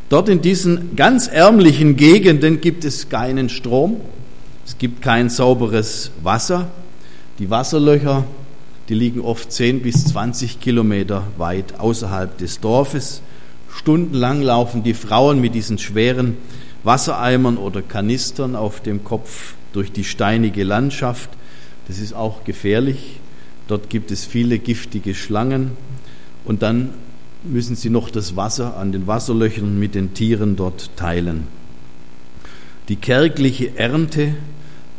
Dort 0.08 0.28
in 0.28 0.40
diesen 0.40 0.94
ganz 0.94 1.26
ärmlichen 1.26 1.96
Gegenden 1.96 2.60
gibt 2.60 2.84
es 2.84 3.08
keinen 3.08 3.48
Strom, 3.48 3.96
es 4.64 4.78
gibt 4.78 5.02
kein 5.02 5.28
sauberes 5.28 6.12
Wasser. 6.22 6.68
Die 7.40 7.50
Wasserlöcher, 7.50 8.24
die 8.88 8.94
liegen 8.94 9.20
oft 9.22 9.50
10 9.50 9.82
bis 9.82 10.04
20 10.04 10.60
Kilometer 10.60 11.24
weit 11.36 11.80
außerhalb 11.80 12.38
des 12.38 12.60
Dorfes. 12.60 13.22
Stundenlang 13.68 14.40
laufen 14.40 14.84
die 14.84 14.94
Frauen 14.94 15.40
mit 15.40 15.56
diesen 15.56 15.78
schweren 15.78 16.36
Wassereimern 16.84 17.56
oder 17.56 17.82
Kanistern 17.82 18.54
auf 18.54 18.80
dem 18.80 19.02
Kopf 19.02 19.54
durch 19.74 19.92
die 19.92 20.04
steinige 20.04 20.64
Landschaft. 20.64 21.28
Das 21.88 21.98
ist 21.98 22.14
auch 22.14 22.44
gefährlich. 22.44 23.20
Dort 23.68 23.90
gibt 23.90 24.10
es 24.10 24.24
viele 24.24 24.58
giftige 24.58 25.14
Schlangen. 25.14 25.72
Und 26.44 26.62
dann 26.62 26.90
müssen 27.42 27.76
sie 27.76 27.90
noch 27.90 28.08
das 28.08 28.36
Wasser 28.36 28.76
an 28.76 28.92
den 28.92 29.06
Wasserlöchern 29.06 29.78
mit 29.78 29.94
den 29.94 30.14
Tieren 30.14 30.56
dort 30.56 30.90
teilen. 30.96 31.46
Die 32.88 32.96
kärgliche 32.96 33.78
Ernte, 33.78 34.34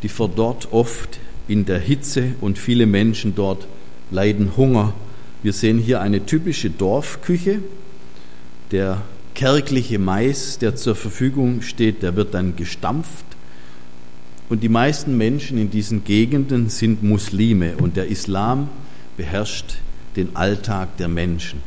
die 0.02 0.08
verdorrt 0.08 0.68
oft 0.72 1.18
in 1.48 1.64
der 1.64 1.78
Hitze 1.78 2.34
und 2.40 2.58
viele 2.58 2.86
Menschen 2.86 3.34
dort 3.34 3.66
leiden 4.10 4.56
Hunger. 4.56 4.92
Wir 5.42 5.52
sehen 5.52 5.78
hier 5.78 6.00
eine 6.00 6.26
typische 6.26 6.70
Dorfküche. 6.70 7.60
Der 8.72 9.02
kärgliche 9.34 9.98
Mais, 9.98 10.58
der 10.58 10.74
zur 10.76 10.96
Verfügung 10.96 11.62
steht, 11.62 12.02
der 12.02 12.16
wird 12.16 12.34
dann 12.34 12.56
gestampft. 12.56 13.24
Und 14.48 14.62
die 14.62 14.68
meisten 14.68 15.16
Menschen 15.16 15.58
in 15.58 15.70
diesen 15.70 16.04
Gegenden 16.04 16.68
sind 16.68 17.02
Muslime 17.02 17.76
und 17.78 17.96
der 17.96 18.06
Islam 18.06 18.68
beherrscht 19.16 19.78
den 20.14 20.36
Alltag 20.36 20.96
der 20.98 21.08
Menschen. 21.08 21.60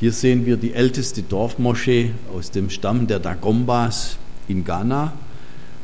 Hier 0.00 0.12
sehen 0.12 0.44
wir 0.46 0.56
die 0.56 0.74
älteste 0.74 1.22
Dorfmoschee 1.22 2.12
aus 2.34 2.50
dem 2.50 2.70
Stamm 2.70 3.06
der 3.06 3.20
Dagombas 3.20 4.16
in 4.48 4.64
Ghana. 4.64 5.12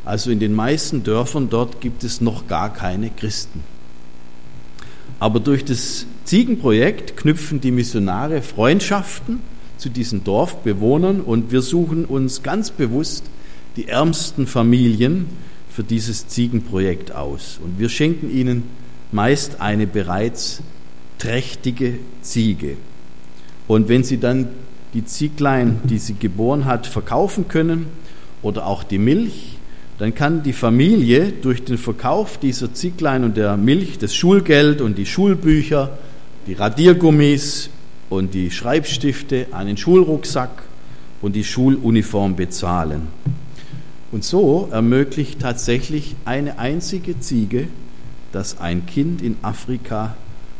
Also 0.04 0.30
in 0.30 0.40
den 0.40 0.52
meisten 0.52 1.02
Dörfern 1.02 1.48
dort 1.48 1.80
gibt 1.80 2.04
es 2.04 2.20
noch 2.20 2.46
gar 2.46 2.72
keine 2.72 3.10
Christen. 3.10 3.60
Aber 5.20 5.40
durch 5.40 5.64
das 5.64 6.06
Ziegenprojekt 6.24 7.16
knüpfen 7.16 7.60
die 7.60 7.70
Missionare 7.70 8.42
Freundschaften 8.42 9.40
zu 9.78 9.88
diesen 9.88 10.24
Dorfbewohnern 10.24 11.20
und 11.20 11.52
wir 11.52 11.62
suchen 11.62 12.04
uns 12.04 12.42
ganz 12.42 12.70
bewusst 12.70 13.24
die 13.76 13.88
ärmsten 13.88 14.46
Familien 14.46 15.26
für 15.74 15.82
dieses 15.82 16.28
Ziegenprojekt 16.28 17.10
aus. 17.12 17.58
Und 17.62 17.80
wir 17.80 17.88
schenken 17.88 18.30
ihnen 18.30 18.62
meist 19.10 19.60
eine 19.60 19.88
bereits 19.88 20.62
trächtige 21.18 21.98
Ziege. 22.22 22.76
Und 23.66 23.88
wenn 23.88 24.04
sie 24.04 24.18
dann 24.18 24.48
die 24.92 25.04
Zieglein, 25.04 25.80
die 25.82 25.98
sie 25.98 26.14
geboren 26.14 26.64
hat, 26.64 26.86
verkaufen 26.86 27.48
können 27.48 27.86
oder 28.40 28.68
auch 28.68 28.84
die 28.84 28.98
Milch, 28.98 29.58
dann 29.98 30.14
kann 30.14 30.44
die 30.44 30.52
Familie 30.52 31.32
durch 31.32 31.64
den 31.64 31.78
Verkauf 31.78 32.38
dieser 32.38 32.72
Zieglein 32.72 33.24
und 33.24 33.36
der 33.36 33.56
Milch 33.56 33.98
das 33.98 34.14
Schulgeld 34.14 34.80
und 34.80 34.96
die 34.96 35.06
Schulbücher, 35.06 35.98
die 36.46 36.54
Radiergummis 36.54 37.70
und 38.10 38.32
die 38.32 38.52
Schreibstifte, 38.52 39.48
einen 39.50 39.76
Schulrucksack 39.76 40.62
und 41.20 41.34
die 41.34 41.44
Schuluniform 41.44 42.36
bezahlen. 42.36 43.08
Und 44.12 44.25
so 44.25 44.68
ermöglicht 44.70 45.40
tatsächlich 45.40 46.14
eine 46.25 46.58
einzige 46.58 47.18
Ziege, 47.20 47.68
dass 48.32 48.61
ein 48.61 48.87
Kind 48.87 49.23
in 49.23 49.37
Afrika 49.42 50.16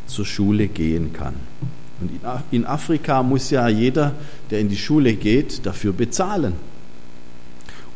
zur 0.07 0.25
Schule 0.25 0.69
gehen 0.69 1.13
kann. 1.13 1.35
Und 2.01 2.11
in 2.51 2.67
Afrika 2.67 3.23
muss 3.23 3.51
ja 3.51 3.69
jeder, 3.69 4.15
der 4.51 4.61
in 4.61 4.69
die 4.69 4.77
Schule 4.77 5.15
geht, 5.15 5.65
dafür 5.65 5.93
bezahlen. 5.93 6.55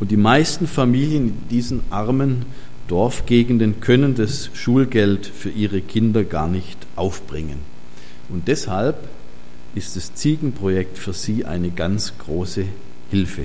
Und 0.00 0.10
die 0.10 0.16
meisten 0.16 0.66
Familien 0.66 1.28
in 1.28 1.48
diesen 1.50 1.82
armen 1.90 2.46
Dorfgegenden 2.86 3.80
können 3.80 4.14
das 4.14 4.50
Schulgeld 4.54 5.26
für 5.26 5.50
ihre 5.50 5.80
Kinder 5.80 6.24
gar 6.24 6.48
nicht 6.48 6.78
aufbringen. 6.96 7.58
Und 8.28 8.48
deshalb 8.48 9.08
ist 9.74 9.96
das 9.96 10.14
Ziegenprojekt 10.14 10.96
für 10.96 11.12
sie 11.12 11.44
eine 11.44 11.70
ganz 11.70 12.14
große 12.18 12.64
Hilfe. 13.10 13.42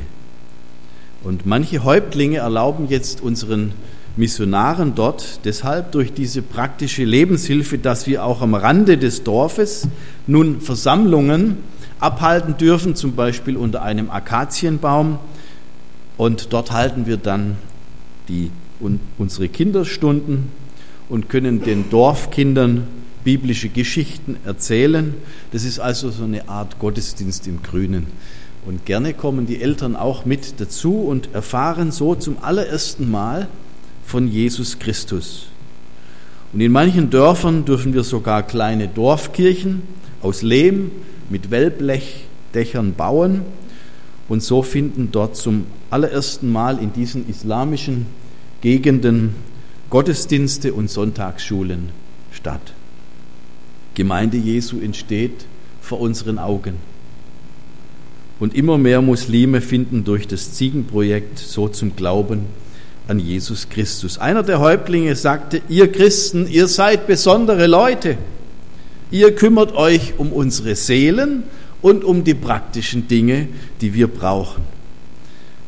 Und 1.23 1.45
manche 1.45 1.83
Häuptlinge 1.83 2.37
erlauben 2.37 2.87
jetzt 2.89 3.21
unseren 3.21 3.71
Missionaren 4.15 4.93
dort 4.93 5.39
deshalb 5.45 5.91
durch 5.93 6.13
diese 6.13 6.41
praktische 6.41 7.03
Lebenshilfe, 7.03 7.77
dass 7.77 8.05
wir 8.07 8.25
auch 8.25 8.41
am 8.41 8.53
Rande 8.53 8.97
des 8.97 9.23
Dorfes 9.23 9.87
nun 10.27 10.61
Versammlungen 10.61 11.57
abhalten 11.99 12.57
dürfen, 12.57 12.95
zum 12.95 13.15
Beispiel 13.15 13.57
unter 13.57 13.81
einem 13.81 14.11
Akazienbaum. 14.11 15.17
Und 16.17 16.53
dort 16.53 16.71
halten 16.71 17.07
wir 17.07 17.17
dann 17.17 17.55
die, 18.27 18.51
unsere 19.17 19.47
Kinderstunden 19.47 20.49
und 21.09 21.29
können 21.29 21.63
den 21.63 21.89
Dorfkindern 21.89 22.87
biblische 23.23 23.69
Geschichten 23.69 24.37
erzählen. 24.45 25.13
Das 25.51 25.63
ist 25.63 25.79
also 25.79 26.11
so 26.11 26.25
eine 26.25 26.49
Art 26.49 26.77
Gottesdienst 26.79 27.47
im 27.47 27.63
Grünen. 27.63 28.07
Und 28.65 28.86
gerne 28.86 29.13
kommen 29.13 29.46
die 29.46 29.62
Eltern 29.62 29.96
auch 29.96 30.25
mit 30.25 30.60
dazu 30.60 31.01
und 31.01 31.34
erfahren 31.34 31.91
so 31.91 32.15
zum 32.15 32.38
allerersten 32.41 33.12
Mal 33.12 33.48
von 34.05 34.27
Jesus 34.27 34.79
Christus. 34.79 35.48
Und 36.53 36.62
in 36.62 36.72
manchen 36.72 37.10
Dörfern 37.10 37.65
dürfen 37.65 37.93
wir 37.93 38.03
sogar 38.03 38.43
kleine 38.43 38.88
Dorfkirchen 38.88 39.82
aus 40.22 40.43
Lehm 40.43 40.91
mit 41.29 41.51
Wellblechdächern 41.51 42.93
bauen. 42.93 43.41
Und 44.29 44.41
so 44.41 44.62
finden 44.62 45.10
dort 45.12 45.36
zum 45.36 45.65
allerersten 45.89 46.51
Mal 46.51 46.79
in 46.79 46.93
diesen 46.93 47.27
islamischen 47.27 48.05
Gegenden 48.62 49.36
Gottesdienste 49.89 50.74
und 50.74 50.89
Sonntagsschulen 50.89 51.89
statt. 52.32 52.74
Gemeinde 53.96 54.38
Jesu 54.38 54.79
entsteht 54.79 55.46
vor 55.82 56.00
unseren 56.00 56.39
Augen. 56.39 56.92
Und 58.43 58.55
immer 58.55 58.77
mehr 58.77 59.01
Muslime 59.01 59.62
finden 59.62 60.03
durch 60.03 60.27
das 60.27 60.51
Ziegenprojekt 60.51 61.39
so 61.39 61.69
zum 61.69 61.95
Glauben 61.95 62.41
an 63.07 63.17
Jesus 63.17 63.69
Christus. 63.69 64.17
Einer 64.17 64.43
der 64.43 64.59
Häuptlinge 64.59 65.15
sagte, 65.15 65.62
ihr 65.69 65.89
Christen, 65.89 66.50
ihr 66.50 66.67
seid 66.67 67.07
besondere 67.07 67.67
Leute. 67.67 68.17
Ihr 69.12 69.33
kümmert 69.33 69.73
euch 69.77 70.15
um 70.17 70.33
unsere 70.33 70.75
Seelen 70.75 71.43
und 71.81 72.03
um 72.03 72.25
die 72.25 72.33
praktischen 72.33 73.07
Dinge, 73.07 73.47
die 73.79 73.93
wir 73.93 74.07
brauchen. 74.07 74.63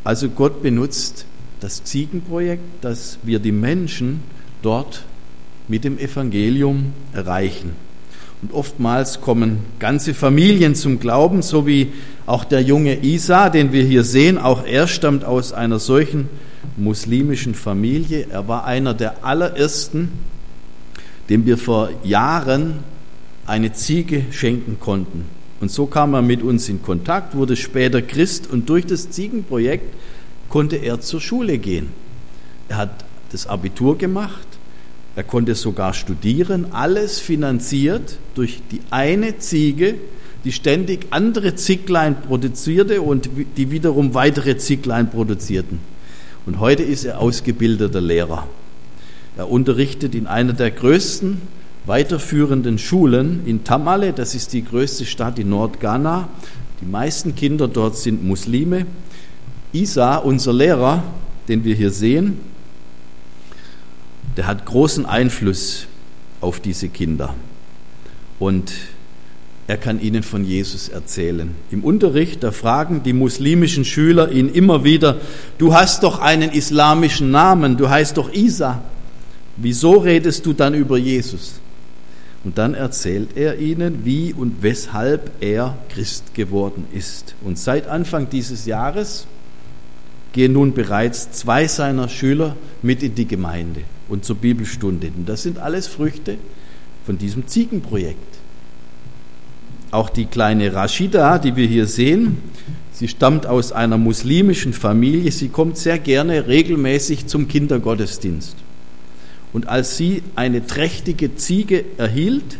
Also 0.04 0.28
Gott 0.28 0.62
benutzt 0.62 1.24
das 1.62 1.82
Ziegenprojekt, 1.86 2.84
dass 2.84 3.20
wir 3.24 3.40
die 3.40 3.54
Menschen 3.54 4.20
dort 4.62 5.06
mit 5.70 5.86
dem 5.86 5.98
Evangelium 5.98 6.92
erreichen. 7.14 7.72
Und 8.42 8.54
oftmals 8.54 9.22
kommen 9.22 9.60
ganze 9.80 10.14
Familien 10.14 10.76
zum 10.76 11.00
Glauben, 11.00 11.42
so 11.42 11.66
wie 11.66 11.94
auch 12.26 12.44
der 12.44 12.62
junge 12.62 13.04
Isa, 13.04 13.50
den 13.50 13.72
wir 13.72 13.84
hier 13.84 14.04
sehen. 14.04 14.38
Auch 14.38 14.66
er 14.66 14.88
stammt 14.88 15.24
aus 15.26 15.54
einer 15.54 15.80
solchen 15.80 16.30
muslimischen 16.78 17.56
Familie. 17.56 18.28
Er 18.30 18.48
war 18.48 18.66
einer 18.66 18.94
der 18.94 19.24
allerersten, 19.24 20.12
dem 21.30 21.46
wir 21.46 21.58
vor 21.58 21.90
Jahren 22.04 22.80
eine 23.46 23.74
Ziege 23.74 24.24
schenken 24.32 24.80
konnten. 24.80 25.26
Und 25.62 25.72
so 25.72 25.86
kam 25.86 26.14
er 26.14 26.22
mit 26.22 26.42
uns 26.42 26.68
in 26.68 26.82
Kontakt, 26.82 27.36
wurde 27.36 27.56
später 27.56 28.02
Christ 28.02 28.50
und 28.52 28.68
durch 28.70 28.86
das 28.86 29.10
Ziegenprojekt 29.10 29.94
konnte 30.50 30.76
er 30.78 31.00
zur 31.02 31.22
Schule 31.22 31.58
gehen. 31.58 31.90
Er 32.70 32.78
hat 32.78 33.06
das 33.32 33.48
Abitur 33.48 33.98
gemacht 33.98 34.48
er 35.16 35.24
konnte 35.24 35.56
sogar 35.56 35.94
studieren, 35.94 36.68
alles 36.72 37.20
finanziert 37.20 38.18
durch 38.36 38.62
die 38.72 38.82
eine 38.92 39.38
Ziege, 39.38 39.96
die 40.46 40.52
ständig 40.52 41.08
andere 41.10 41.56
Zicklein 41.56 42.22
produzierte 42.22 43.02
und 43.02 43.30
die 43.58 43.72
wiederum 43.72 44.14
weitere 44.14 44.58
Zicklein 44.58 45.10
produzierten. 45.10 45.80
Und 46.46 46.60
heute 46.60 46.84
ist 46.84 47.04
er 47.04 47.20
ausgebildeter 47.20 48.00
Lehrer. 48.00 48.48
Er 49.38 49.50
unterrichtet 49.50 50.14
in 50.14 50.28
einer 50.28 50.54
der 50.54 50.70
größten 50.70 51.42
weiterführenden 51.86 52.78
Schulen 52.78 53.42
in 53.46 53.64
Tamale, 53.64 54.14
das 54.14 54.36
ist 54.36 54.54
die 54.54 54.64
größte 54.64 55.06
Stadt 55.06 55.40
in 55.40 55.50
Nordghana. 55.50 56.30
Die 56.82 56.86
meisten 56.86 57.36
Kinder 57.36 57.68
dort 57.68 57.98
sind 57.98 58.24
Muslime. 58.24 58.86
Isa, 59.74 60.18
unser 60.18 60.54
Lehrer, 60.54 61.04
den 61.48 61.64
wir 61.64 61.76
hier 61.76 61.92
sehen, 61.92 62.40
der 64.38 64.48
hat 64.48 64.66
großen 64.66 65.06
Einfluss 65.06 65.88
auf 66.42 66.60
diese 66.60 66.90
Kinder. 66.90 67.36
Und 68.40 68.72
er 69.68 69.78
kann 69.78 70.00
ihnen 70.00 70.22
von 70.22 70.46
Jesus 70.46 70.90
erzählen. 70.90 71.56
Im 71.72 71.84
Unterricht, 71.84 72.44
da 72.44 72.52
fragen 72.52 73.02
die 73.04 73.14
muslimischen 73.14 73.84
Schüler 73.84 74.32
ihn 74.32 74.50
immer 74.50 74.84
wieder, 74.84 75.18
du 75.58 75.74
hast 75.74 76.04
doch 76.04 76.20
einen 76.20 76.52
islamischen 76.52 77.32
Namen, 77.32 77.76
du 77.76 77.90
heißt 77.90 78.18
doch 78.18 78.32
Isa. 78.32 78.84
Wieso 79.58 79.94
redest 79.94 80.46
du 80.46 80.54
dann 80.54 80.76
über 80.76 80.98
Jesus? 80.98 81.60
Und 82.44 82.60
dann 82.60 82.76
erzählt 82.76 83.30
er 83.36 83.58
ihnen, 83.58 84.06
wie 84.06 84.32
und 84.34 84.62
weshalb 84.62 85.32
er 85.42 85.76
Christ 85.90 86.36
geworden 86.36 86.86
ist. 86.94 87.34
Und 87.44 87.58
seit 87.58 87.88
Anfang 87.88 88.30
dieses 88.30 88.68
Jahres 88.68 89.26
gehen 90.32 90.54
nun 90.54 90.76
bereits 90.76 91.32
zwei 91.32 91.68
seiner 91.68 92.08
Schüler 92.08 92.56
mit 92.84 93.02
in 93.02 93.16
die 93.16 93.28
Gemeinde 93.28 93.82
und 94.10 94.26
zur 94.26 94.36
Bibelstunde. 94.36 95.10
Und 95.18 95.28
das 95.28 95.42
sind 95.42 95.58
alles 95.58 95.88
Früchte 95.88 96.38
von 97.04 97.18
diesem 97.18 97.48
Ziegenprojekt. 97.48 98.35
Auch 99.96 100.10
die 100.10 100.26
kleine 100.26 100.74
Rashida, 100.74 101.40
die 101.40 101.56
wir 101.56 101.68
hier 101.68 101.88
sehen, 101.88 102.40
sie 102.92 103.08
stammt 103.08 103.46
aus 103.48 103.72
einer 103.72 103.98
muslimischen 103.98 104.74
Familie. 104.74 105.32
Sie 105.32 105.48
kommt 105.48 105.78
sehr 105.78 106.00
gerne 106.00 106.48
regelmäßig 106.48 107.28
zum 107.28 107.48
Kindergottesdienst. 107.48 108.58
Und 109.54 109.70
als 109.70 109.96
sie 109.96 110.22
eine 110.36 110.68
trächtige 110.68 111.38
Ziege 111.38 111.86
erhielt, 111.98 112.58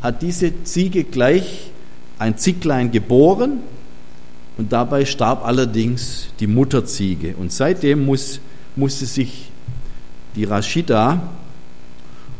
hat 0.00 0.22
diese 0.22 0.64
Ziege 0.64 1.04
gleich 1.04 1.70
ein 2.18 2.38
Zicklein 2.38 2.90
geboren 2.90 3.58
und 4.56 4.72
dabei 4.72 5.04
starb 5.04 5.44
allerdings 5.44 6.28
die 6.40 6.46
Mutterziege. 6.46 7.34
Und 7.36 7.52
seitdem 7.52 8.06
muss, 8.06 8.40
musste 8.74 9.04
sich 9.04 9.50
die 10.34 10.44
Rashida 10.44 11.28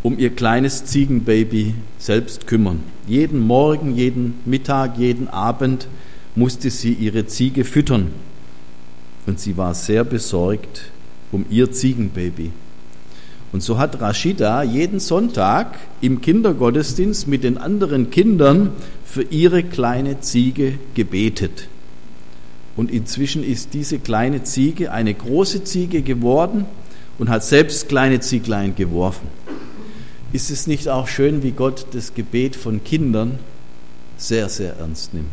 um 0.04 0.18
ihr 0.18 0.28
kleines 0.28 0.84
Ziegenbaby 0.84 1.74
selbst 1.98 2.46
kümmern. 2.46 2.80
Jeden 3.08 3.40
Morgen, 3.40 3.96
jeden 3.96 4.34
Mittag, 4.44 4.98
jeden 4.98 5.28
Abend 5.28 5.88
musste 6.36 6.68
sie 6.68 6.92
ihre 6.92 7.26
Ziege 7.26 7.64
füttern. 7.64 8.08
Und 9.26 9.40
sie 9.40 9.56
war 9.56 9.74
sehr 9.74 10.04
besorgt 10.04 10.90
um 11.32 11.46
ihr 11.48 11.72
Ziegenbaby. 11.72 12.52
Und 13.50 13.62
so 13.62 13.78
hat 13.78 13.98
Rashida 14.02 14.62
jeden 14.62 15.00
Sonntag 15.00 15.78
im 16.02 16.20
Kindergottesdienst 16.20 17.26
mit 17.26 17.42
den 17.42 17.56
anderen 17.56 18.10
Kindern 18.10 18.72
für 19.06 19.22
ihre 19.22 19.62
kleine 19.62 20.20
Ziege 20.20 20.74
gebetet. 20.92 21.68
Und 22.76 22.90
inzwischen 22.90 23.42
ist 23.42 23.72
diese 23.72 23.98
kleine 24.00 24.42
Ziege 24.42 24.92
eine 24.92 25.14
große 25.14 25.64
Ziege 25.64 26.02
geworden 26.02 26.66
und 27.18 27.30
hat 27.30 27.42
selbst 27.42 27.88
kleine 27.88 28.20
Zieglein 28.20 28.74
geworfen. 28.76 29.28
Ist 30.34 30.50
es 30.50 30.66
nicht 30.66 30.88
auch 30.88 31.06
schön, 31.06 31.44
wie 31.44 31.52
Gott 31.52 31.86
das 31.92 32.12
Gebet 32.12 32.56
von 32.56 32.82
Kindern 32.82 33.38
sehr, 34.16 34.48
sehr 34.48 34.74
ernst 34.78 35.14
nimmt? 35.14 35.28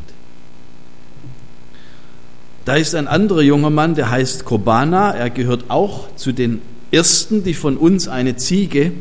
Da 2.65 2.75
ist 2.75 2.93
ein 2.93 3.07
anderer 3.07 3.41
junger 3.41 3.71
Mann, 3.71 3.95
der 3.95 4.11
heißt 4.11 4.45
Kobana. 4.45 5.11
Er 5.15 5.31
gehört 5.31 5.71
auch 5.71 6.15
zu 6.17 6.33
den 6.33 6.61
ersten, 6.91 7.43
die 7.43 7.55
von 7.55 7.77
uns 7.77 8.07
eine 8.07 8.35
Ziege 8.35 8.91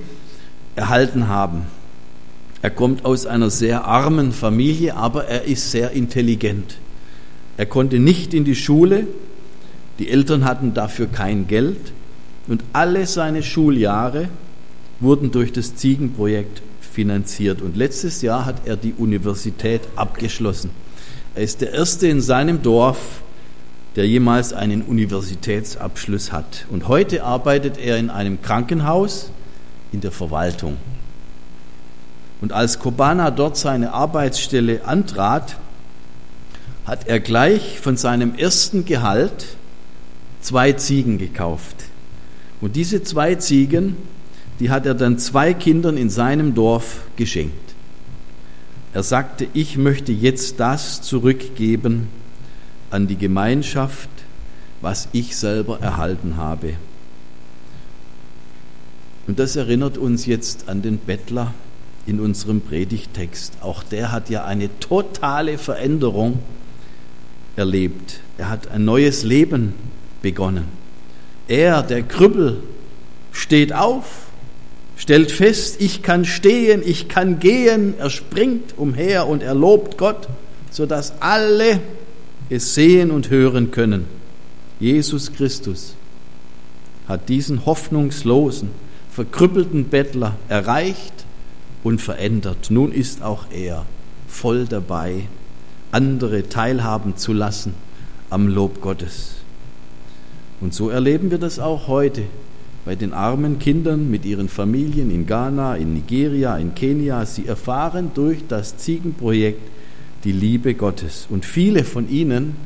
erhalten 0.75 1.29
haben. 1.29 1.67
Er 2.63 2.71
kommt 2.71 3.05
aus 3.05 3.27
einer 3.27 3.51
sehr 3.51 3.85
armen 3.85 4.33
Familie, 4.33 4.97
aber 4.97 5.27
er 5.27 5.45
ist 5.45 5.71
sehr 5.71 5.91
intelligent. 5.91 6.79
Er 7.59 7.67
konnte 7.67 7.99
nicht 7.99 8.33
in 8.33 8.47
die 8.47 8.57
Schule, 8.57 9.07
die 9.99 10.09
Eltern 10.09 10.47
hatten 10.47 10.73
dafür 10.73 11.09
kein 11.09 11.47
Geld 11.47 11.93
und 12.49 12.65
alle 12.73 13.05
seine 13.05 13.43
Schuljahre 13.43 14.31
wurden 15.01 15.31
durch 15.31 15.53
das 15.53 15.77
Ziegenprojekt 15.77 16.63
finanziert. 16.81 17.63
Und 17.63 17.77
letztes 17.77 18.23
Jahr 18.23 18.45
hat 18.45 18.67
er 18.67 18.77
die 18.77 18.93
Universität 18.93 19.83
abgeschlossen. 19.97 20.71
Er 21.35 21.43
ist 21.43 21.61
der 21.61 21.73
Erste 21.73 22.07
in 22.09 22.21
seinem 22.21 22.63
Dorf, 22.63 23.23
der 23.97 24.07
jemals 24.07 24.53
einen 24.53 24.83
Universitätsabschluss 24.83 26.33
hat. 26.33 26.67
Und 26.71 26.89
heute 26.89 27.25
arbeitet 27.25 27.79
er 27.79 27.99
in 27.99 28.11
einem 28.11 28.43
Krankenhaus 28.43 29.31
in 29.93 30.01
der 30.01 30.13
Verwaltung. 30.13 30.77
Und 32.41 32.53
als 32.53 32.79
Kobana 32.79 33.31
dort 33.31 33.57
seine 33.57 33.93
Arbeitsstelle 33.93 34.85
antrat, 34.85 35.57
hat 36.87 37.07
er 37.07 37.21
gleich 37.21 37.79
von 37.81 37.97
seinem 37.97 38.35
ersten 38.35 38.85
Gehalt 38.85 39.57
zwei 40.41 40.73
Ziegen 40.73 41.19
gekauft. 41.19 41.77
Und 42.61 42.77
diese 42.77 43.03
zwei 43.03 43.35
Ziegen, 43.37 43.97
die 44.61 44.71
hat 44.71 44.87
er 44.87 44.95
dann 44.95 45.19
zwei 45.19 45.55
Kindern 45.55 45.97
in 45.97 46.11
seinem 46.11 46.55
Dorf 46.55 47.03
geschenkt. 47.17 47.75
Er 48.93 49.03
sagte, 49.03 49.49
ich 49.55 49.79
möchte 49.79 50.13
jetzt 50.13 50.61
das 50.61 51.01
zurückgeben 51.01 52.09
an 52.91 53.07
die 53.07 53.17
Gemeinschaft, 53.17 54.11
was 54.81 55.09
ich 55.13 55.37
selber 55.37 55.81
erhalten 55.81 56.37
habe. 56.37 56.75
Und 59.27 59.39
das 59.39 59.57
erinnert 59.57 59.97
uns 59.97 60.27
jetzt 60.27 60.69
an 60.69 60.83
den 60.83 60.99
Bettler 60.99 61.55
in 62.07 62.21
unserem 62.21 62.61
Predigtext. 62.61 63.55
Auch 63.61 63.83
der 63.83 64.13
hat 64.13 64.29
ja 64.29 64.45
eine 64.45 64.69
totale 64.81 65.57
Veränderung 65.57 66.41
erlebt. 67.57 68.21
Er 68.39 68.51
hat 68.51 68.69
ein 68.69 68.85
neues 68.85 69.23
Leben 69.23 69.75
begonnen. 70.21 70.65
Er, 71.47 71.83
der 71.83 72.03
Krüppel, 72.03 72.63
steht 73.33 73.73
auf, 73.73 74.30
stellt 75.01 75.33
fest, 75.33 75.77
ich 75.81 76.03
kann 76.03 76.27
stehen, 76.27 76.83
ich 76.85 77.09
kann 77.09 77.39
gehen. 77.39 77.95
Er 77.99 78.11
springt 78.11 78.75
umher 78.77 79.27
und 79.29 79.43
er 79.43 79.55
lobt 79.55 79.97
Gott, 79.97 80.29
sodass 80.71 81.15
alle 81.21 81.81
es 82.51 82.75
sehen 82.75 83.11
und 83.11 83.31
hören 83.31 83.71
können. 83.71 84.05
Jesus 84.79 85.33
Christus 85.33 85.95
hat 87.09 87.31
diesen 87.31 87.65
hoffnungslosen, 87.65 88.69
verkrüppelten 89.11 89.85
Bettler 89.87 90.37
erreicht 90.49 91.25
und 91.83 92.03
verändert. 92.03 92.71
Nun 92.71 92.93
ist 92.93 93.23
auch 93.23 93.47
er 93.51 93.87
voll 94.29 94.67
dabei, 94.67 95.25
andere 95.93 96.51
teilhaben 96.51 97.17
zu 97.17 97.33
lassen 97.33 97.73
am 98.29 98.49
Lob 98.49 98.83
Gottes. 98.83 99.37
Und 100.61 100.75
so 100.75 100.91
erleben 100.91 101.31
wir 101.31 101.39
das 101.39 101.59
auch 101.59 101.89
heute 101.89 102.25
bei 102.85 102.95
den 102.95 103.13
armen 103.13 103.59
Kindern 103.59 104.11
mit 104.11 104.25
ihren 104.25 104.49
Familien 104.49 105.11
in 105.11 105.27
Ghana, 105.27 105.77
in 105.77 105.95
Nigeria, 105.95 106.57
in 106.57 106.75
Kenia. 106.75 107.27
Sie 107.27 107.47
erfahren 107.47 108.11
durch 108.15 108.47
das 108.49 108.77
Ziegenprojekt 108.79 109.61
die 110.25 110.33
Liebe 110.33 110.75
Gottes. 110.75 111.27
Und 111.29 111.45
viele 111.45 111.85
von 111.85 112.09
ihnen 112.09 112.57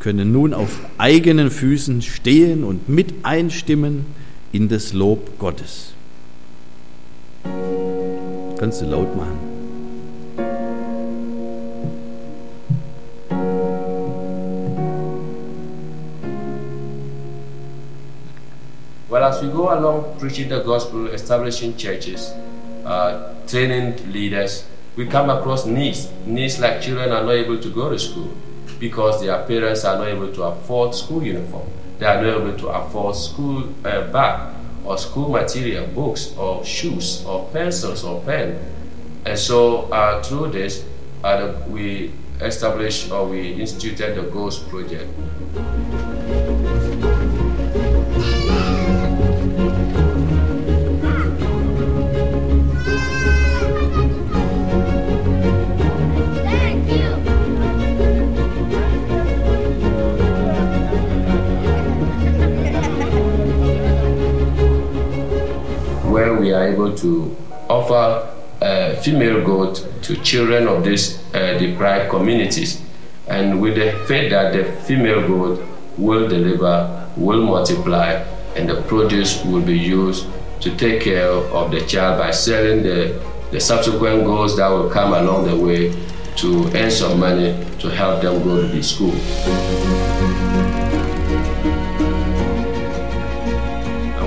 können 0.00 0.32
nun 0.32 0.52
auf 0.52 0.80
eigenen 0.98 1.50
Füßen 1.50 2.02
stehen 2.02 2.64
und 2.64 2.88
mit 2.88 3.14
einstimmen 3.24 4.04
in 4.52 4.68
das 4.68 4.92
Lob 4.92 5.38
Gottes. 5.38 5.94
Kannst 8.58 8.82
du 8.82 8.86
laut 8.86 9.16
machen? 9.16 9.51
Well, 19.12 19.24
as 19.24 19.42
we 19.42 19.48
go 19.48 19.78
along 19.78 20.18
preaching 20.18 20.48
the 20.48 20.60
gospel, 20.62 21.08
establishing 21.08 21.76
churches, 21.76 22.30
uh, 22.82 23.34
training 23.46 24.10
leaders, 24.10 24.64
we 24.96 25.04
come 25.04 25.28
across 25.28 25.66
needs. 25.66 26.10
Needs 26.24 26.58
like 26.58 26.80
children 26.80 27.12
are 27.12 27.22
not 27.22 27.32
able 27.32 27.58
to 27.60 27.68
go 27.68 27.90
to 27.90 27.98
school 27.98 28.32
because 28.80 29.20
their 29.20 29.44
parents 29.44 29.84
are 29.84 29.98
not 29.98 30.08
able 30.08 30.32
to 30.32 30.44
afford 30.44 30.94
school 30.94 31.22
uniform. 31.22 31.68
They 31.98 32.06
are 32.06 32.22
not 32.22 32.40
able 32.40 32.56
to 32.56 32.68
afford 32.68 33.14
school 33.14 33.68
uh, 33.84 34.10
bag 34.10 34.54
or 34.82 34.96
school 34.96 35.28
material, 35.28 35.88
books 35.88 36.34
or 36.38 36.64
shoes 36.64 37.22
or 37.26 37.50
pencils 37.52 38.04
or 38.04 38.22
pen. 38.22 38.58
And 39.26 39.38
so 39.38 39.92
uh, 39.92 40.22
through 40.22 40.52
this, 40.52 40.86
uh, 41.22 41.52
we 41.68 42.14
established 42.40 43.12
or 43.12 43.26
we 43.28 43.60
instituted 43.60 44.14
the 44.14 44.22
Ghost 44.30 44.70
Project. 44.70 45.10
We 66.52 66.58
are 66.58 66.68
able 66.68 66.94
to 66.94 67.34
offer 67.70 68.28
uh, 68.60 68.94
female 68.96 69.42
goat 69.42 69.88
to 70.02 70.14
children 70.22 70.68
of 70.68 70.84
these 70.84 71.18
uh, 71.34 71.56
deprived 71.58 72.10
communities. 72.10 72.82
And 73.26 73.58
with 73.58 73.76
the 73.76 73.92
faith 74.06 74.30
that 74.32 74.52
the 74.52 74.64
female 74.82 75.26
goat 75.26 75.66
will 75.96 76.28
deliver, 76.28 77.08
will 77.16 77.42
multiply, 77.42 78.22
and 78.54 78.68
the 78.68 78.82
produce 78.82 79.42
will 79.46 79.62
be 79.62 79.78
used 79.78 80.26
to 80.60 80.76
take 80.76 81.00
care 81.00 81.26
of 81.30 81.70
the 81.70 81.80
child 81.86 82.18
by 82.18 82.32
selling 82.32 82.82
the, 82.82 83.18
the 83.50 83.58
subsequent 83.58 84.24
goats 84.24 84.54
that 84.56 84.68
will 84.68 84.90
come 84.90 85.14
along 85.14 85.46
the 85.46 85.56
way 85.56 85.90
to 86.36 86.70
earn 86.76 86.90
some 86.90 87.18
money 87.18 87.56
to 87.78 87.88
help 87.88 88.20
them 88.20 88.42
go 88.44 88.60
to 88.60 88.68
the 88.68 88.82
school. 88.82 89.12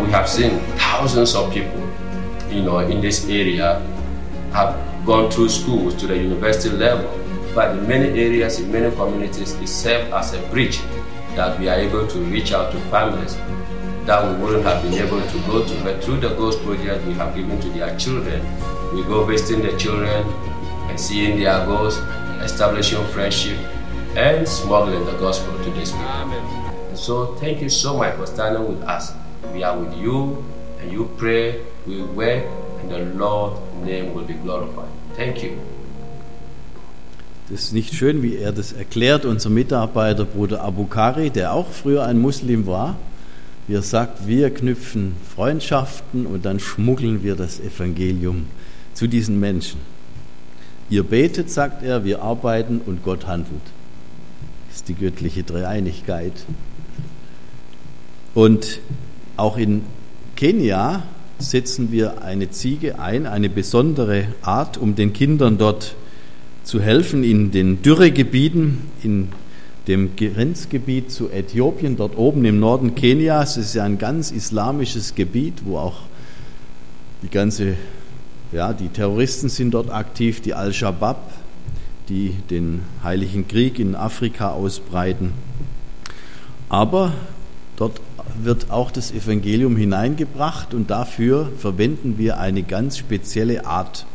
We 0.01 0.11
have 0.11 0.27
seen 0.27 0.59
thousands 0.77 1.35
of 1.35 1.53
people 1.53 1.84
you 2.55 2.61
know, 2.61 2.79
in 2.79 3.01
this 3.01 3.27
area 3.29 3.79
have 4.53 4.79
gone 5.05 5.29
through 5.29 5.49
schools 5.49 5.93
to 5.95 6.07
the 6.07 6.17
university 6.17 6.75
level. 6.75 7.11
But 7.53 7.77
in 7.77 7.87
many 7.87 8.09
areas, 8.19 8.59
in 8.59 8.71
many 8.71 8.93
communities, 8.95 9.53
it 9.53 9.67
serves 9.67 10.11
as 10.13 10.33
a 10.33 10.41
bridge 10.49 10.79
that 11.35 11.59
we 11.59 11.67
are 11.67 11.75
able 11.75 12.07
to 12.07 12.19
reach 12.19 12.53
out 12.53 12.71
to 12.71 12.79
families 12.89 13.37
that 14.05 14.23
we 14.23 14.43
wouldn't 14.43 14.63
have 14.63 14.83
been 14.83 14.93
able 14.93 15.21
to 15.21 15.39
go 15.47 15.65
to. 15.65 15.83
But 15.83 16.03
through 16.03 16.19
the 16.19 16.29
Ghost 16.29 16.63
Project 16.63 17.05
we 17.05 17.13
have 17.13 17.35
given 17.35 17.59
to 17.59 17.69
their 17.69 17.97
children, 17.97 18.41
we 18.93 19.03
go 19.03 19.25
visiting 19.25 19.63
the 19.65 19.77
children 19.77 20.25
and 20.89 20.99
seeing 20.99 21.39
their 21.39 21.65
goals, 21.65 21.97
establishing 22.41 23.03
friendship, 23.07 23.57
and 24.15 24.47
smuggling 24.47 25.05
the 25.05 25.17
gospel 25.17 25.57
to 25.63 25.71
these 25.71 25.91
people. 25.91 26.05
Amen. 26.05 26.95
So 26.95 27.35
thank 27.35 27.61
you 27.61 27.69
so 27.69 27.97
much 27.97 28.15
for 28.15 28.27
standing 28.27 28.67
with 28.67 28.83
us. 28.83 29.11
We 29.51 29.63
are 29.63 29.77
with 29.77 29.97
you, 29.97 30.45
and 30.79 30.91
you 30.91 31.09
pray 31.17 31.65
will 31.85 32.07
work 32.15 32.43
and 32.81 32.91
the 32.91 33.17
Lord's 33.17 33.59
name 33.83 34.13
will 34.13 34.25
be 34.25 34.33
glorified. 34.33 34.89
Thank 35.15 35.43
you. 35.43 35.51
Das 37.49 37.65
ist 37.65 37.73
nicht 37.73 37.93
schön, 37.93 38.23
wie 38.23 38.37
er 38.37 38.51
das 38.51 38.73
erklärt, 38.73 39.23
unser 39.23 39.51
Mitarbeiter 39.51 40.25
Bruder 40.25 40.63
Abukari, 40.63 41.29
der 41.29 41.53
auch 41.53 41.69
früher 41.69 42.03
ein 42.03 42.19
Muslim 42.19 42.65
war. 42.65 42.95
Wie 43.67 43.75
er 43.75 43.83
sagt, 43.83 44.27
wir 44.27 44.51
knüpfen 44.51 45.15
Freundschaften 45.35 46.25
und 46.25 46.45
dann 46.45 46.59
schmuggeln 46.59 47.23
wir 47.23 47.35
das 47.35 47.59
Evangelium 47.59 48.47
zu 48.93 49.07
diesen 49.07 49.39
Menschen. 49.39 49.79
Ihr 50.89 51.03
betet, 51.03 51.51
sagt 51.51 51.83
er, 51.83 52.03
wir 52.03 52.21
arbeiten 52.21 52.81
und 52.83 53.03
Gott 53.03 53.27
handelt. 53.27 53.61
Das 54.67 54.77
ist 54.77 54.87
die 54.87 54.95
göttliche 54.95 55.43
Dreieinigkeit. 55.43 56.33
Und 58.33 58.79
auch 59.37 59.57
in 59.57 59.83
Kenia 60.35 61.03
setzen 61.39 61.91
wir 61.91 62.21
eine 62.23 62.49
Ziege 62.51 62.99
ein, 62.99 63.25
eine 63.25 63.49
besondere 63.49 64.27
Art, 64.41 64.77
um 64.77 64.95
den 64.95 65.13
Kindern 65.13 65.57
dort 65.57 65.95
zu 66.63 66.81
helfen 66.81 67.23
in 67.23 67.51
den 67.51 67.81
Dürregebieten, 67.81 68.79
in 69.03 69.29
dem 69.87 70.15
Grenzgebiet 70.15 71.11
zu 71.11 71.29
Äthiopien, 71.29 71.95
dort 71.95 72.17
oben 72.17 72.43
im 72.45 72.59
Norden 72.59 72.95
Kenias. 72.95 73.57
Es 73.57 73.67
ist 73.67 73.75
ja 73.75 73.83
ein 73.83 73.99
ganz 73.99 74.31
islamisches 74.31 75.13
Gebiet, 75.13 75.61
wo 75.65 75.77
auch 75.77 75.99
die 77.21 77.29
ganze, 77.29 77.75
ja, 78.51 78.73
die 78.73 78.89
Terroristen 78.89 79.49
sind 79.49 79.71
dort 79.71 79.91
aktiv, 79.91 80.41
die 80.41 80.53
Al-Shabaab, 80.53 81.31
die 82.09 82.35
den 82.49 82.81
Heiligen 83.03 83.47
Krieg 83.47 83.77
in 83.79 83.95
Afrika 83.95 84.51
ausbreiten. 84.51 85.33
Aber 86.69 87.13
dort 87.77 88.01
wird 88.43 88.71
auch 88.71 88.91
das 88.91 89.11
Evangelium 89.11 89.77
hineingebracht 89.77 90.73
und 90.73 90.89
dafür 90.89 91.51
verwenden 91.57 92.17
wir 92.17 92.39
eine 92.39 92.63
ganz 92.63 92.97
spezielle 92.97 93.65
Art 93.65 94.05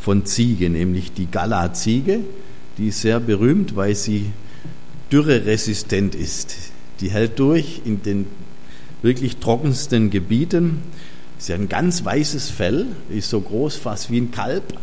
von 0.00 0.24
Ziege, 0.24 0.70
nämlich 0.70 1.12
die 1.12 1.26
Gala-Ziege. 1.30 2.20
Die 2.78 2.88
ist 2.88 3.00
sehr 3.00 3.20
berühmt, 3.20 3.76
weil 3.76 3.94
sie 3.94 4.30
dürreresistent 5.10 6.14
ist. 6.14 6.54
Die 7.00 7.10
hält 7.10 7.38
durch 7.38 7.82
in 7.84 8.02
den 8.02 8.26
wirklich 9.02 9.36
trockensten 9.38 10.10
Gebieten. 10.10 10.82
Sie 11.38 11.52
hat 11.52 11.60
ein 11.60 11.68
ganz 11.68 12.04
weißes 12.04 12.50
Fell, 12.50 12.86
ist 13.10 13.30
so 13.30 13.40
groß 13.40 13.76
fast 13.76 14.10
wie 14.10 14.20
ein 14.20 14.30
Kalb 14.30 14.78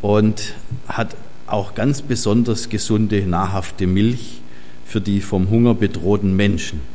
und 0.00 0.54
hat 0.86 1.16
auch 1.46 1.74
ganz 1.74 2.02
besonders 2.02 2.68
gesunde, 2.68 3.26
nahrhafte 3.26 3.86
Milch 3.86 4.40
für 4.86 5.00
die 5.00 5.20
vom 5.20 5.50
Hunger 5.50 5.74
bedrohten 5.74 6.36
Menschen. 6.36 6.91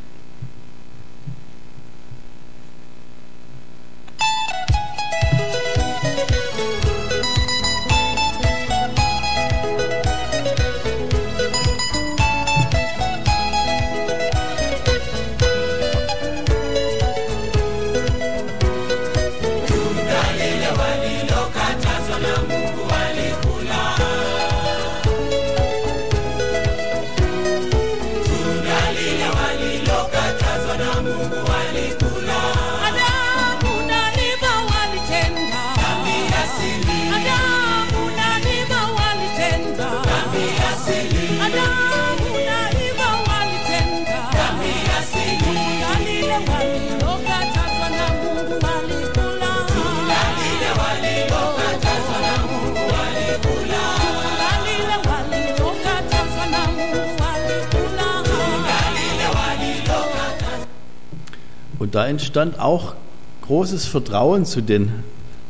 Und 61.88 61.96
da 61.96 62.06
entstand 62.06 62.60
auch 62.60 62.96
großes 63.44 63.86
Vertrauen 63.86 64.44
zu, 64.44 64.60
den, 64.60 64.92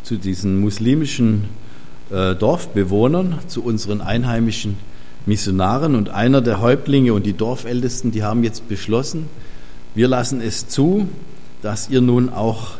zu 0.03 0.17
diesen 0.17 0.59
muslimischen 0.59 1.45
äh, 2.11 2.35
Dorfbewohnern, 2.35 3.39
zu 3.47 3.63
unseren 3.63 4.01
einheimischen 4.01 4.77
Missionaren. 5.25 5.95
Und 5.95 6.09
einer 6.09 6.41
der 6.41 6.61
Häuptlinge 6.61 7.15
und 7.15 7.25
die 7.25 7.33
Dorfältesten, 7.33 8.11
die 8.11 8.21
haben 8.21 8.43
jetzt 8.43 8.69
beschlossen, 8.69 9.25
wir 9.95 10.07
lassen 10.07 10.39
es 10.39 10.67
zu, 10.67 11.09
dass 11.63 11.89
ihr 11.89 12.01
nun 12.01 12.29
auch 12.29 12.75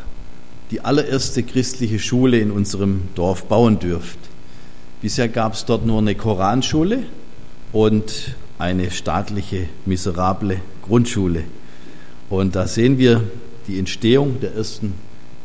die 0.70 0.82
allererste 0.82 1.42
christliche 1.42 1.98
Schule 1.98 2.38
in 2.38 2.52
unserem 2.52 3.06
Dorf 3.16 3.46
bauen 3.46 3.80
dürft. 3.80 4.20
Bisher 5.02 5.30
gab 5.30 5.54
es 5.54 5.66
dort 5.66 5.84
nur 5.84 5.98
eine 5.98 6.14
Koranschule 6.14 7.06
und 7.72 8.36
eine 8.60 8.92
staatliche, 8.92 9.68
miserable 9.88 10.62
Grundschule. 10.84 11.46
Und 12.30 12.56
da 12.56 12.68
sehen 12.68 13.00
wir 13.00 13.24
die 13.68 13.80
Entstehung 13.80 14.40
der 14.42 14.54
ersten 14.56 14.94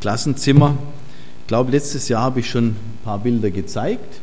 Klassenzimmer. 0.00 0.76
Ich 1.40 1.46
glaube, 1.48 1.72
letztes 1.72 2.08
Jahr 2.08 2.22
habe 2.22 2.40
ich 2.40 2.50
schon 2.50 2.68
ein 2.68 2.98
paar 3.04 3.18
Bilder 3.18 3.50
gezeigt. 3.50 4.20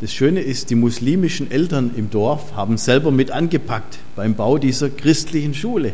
Das 0.00 0.12
Schöne 0.12 0.40
ist, 0.40 0.70
die 0.70 0.74
muslimischen 0.74 1.50
Eltern 1.50 1.92
im 1.96 2.10
Dorf 2.10 2.54
haben 2.56 2.78
selber 2.78 3.10
mit 3.10 3.30
angepackt 3.30 3.98
beim 4.16 4.34
Bau 4.34 4.58
dieser 4.58 4.90
christlichen 4.90 5.54
Schule. 5.54 5.92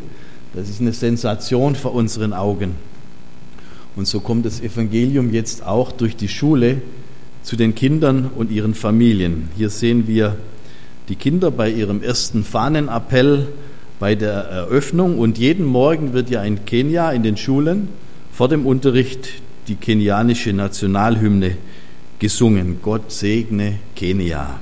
Das 0.54 0.68
ist 0.68 0.80
eine 0.80 0.92
Sensation 0.92 1.74
vor 1.74 1.94
unseren 1.94 2.32
Augen. 2.32 2.74
Und 3.96 4.06
so 4.06 4.20
kommt 4.20 4.46
das 4.46 4.60
Evangelium 4.60 5.32
jetzt 5.32 5.66
auch 5.66 5.92
durch 5.92 6.16
die 6.16 6.28
Schule 6.28 6.82
zu 7.42 7.56
den 7.56 7.74
Kindern 7.74 8.30
und 8.34 8.50
ihren 8.50 8.74
Familien. 8.74 9.48
Hier 9.56 9.70
sehen 9.70 10.06
wir 10.06 10.36
die 11.08 11.16
Kinder 11.16 11.50
bei 11.50 11.70
ihrem 11.70 12.02
ersten 12.02 12.44
Fahnenappell 12.44 13.48
bei 14.00 14.14
der 14.14 14.32
Eröffnung 14.32 15.18
und 15.18 15.36
jeden 15.36 15.66
Morgen 15.66 16.14
wird 16.14 16.30
ja 16.30 16.42
in 16.42 16.64
Kenia 16.64 17.12
in 17.12 17.22
den 17.22 17.36
Schulen 17.36 17.90
vor 18.32 18.48
dem 18.48 18.66
Unterricht 18.66 19.28
die 19.68 19.76
kenianische 19.76 20.54
Nationalhymne 20.54 21.56
gesungen. 22.18 22.78
Gott 22.82 23.12
segne 23.12 23.78
Kenia. 23.94 24.58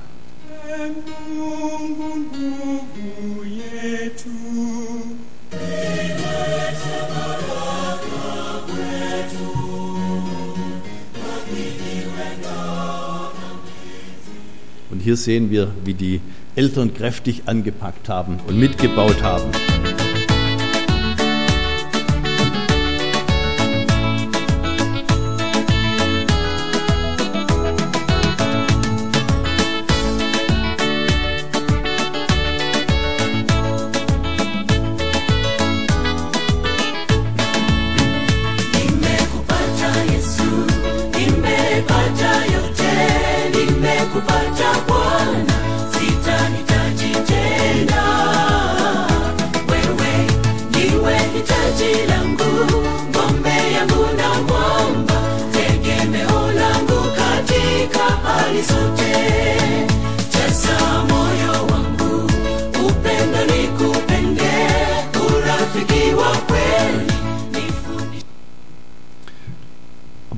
Und 14.91 14.99
hier 14.99 15.15
sehen 15.15 15.49
wir, 15.49 15.71
wie 15.85 15.93
die 15.93 16.19
Eltern 16.55 16.93
kräftig 16.93 17.43
angepackt 17.45 18.09
haben 18.09 18.39
und 18.47 18.59
mitgebaut 18.59 19.21
haben. 19.23 19.51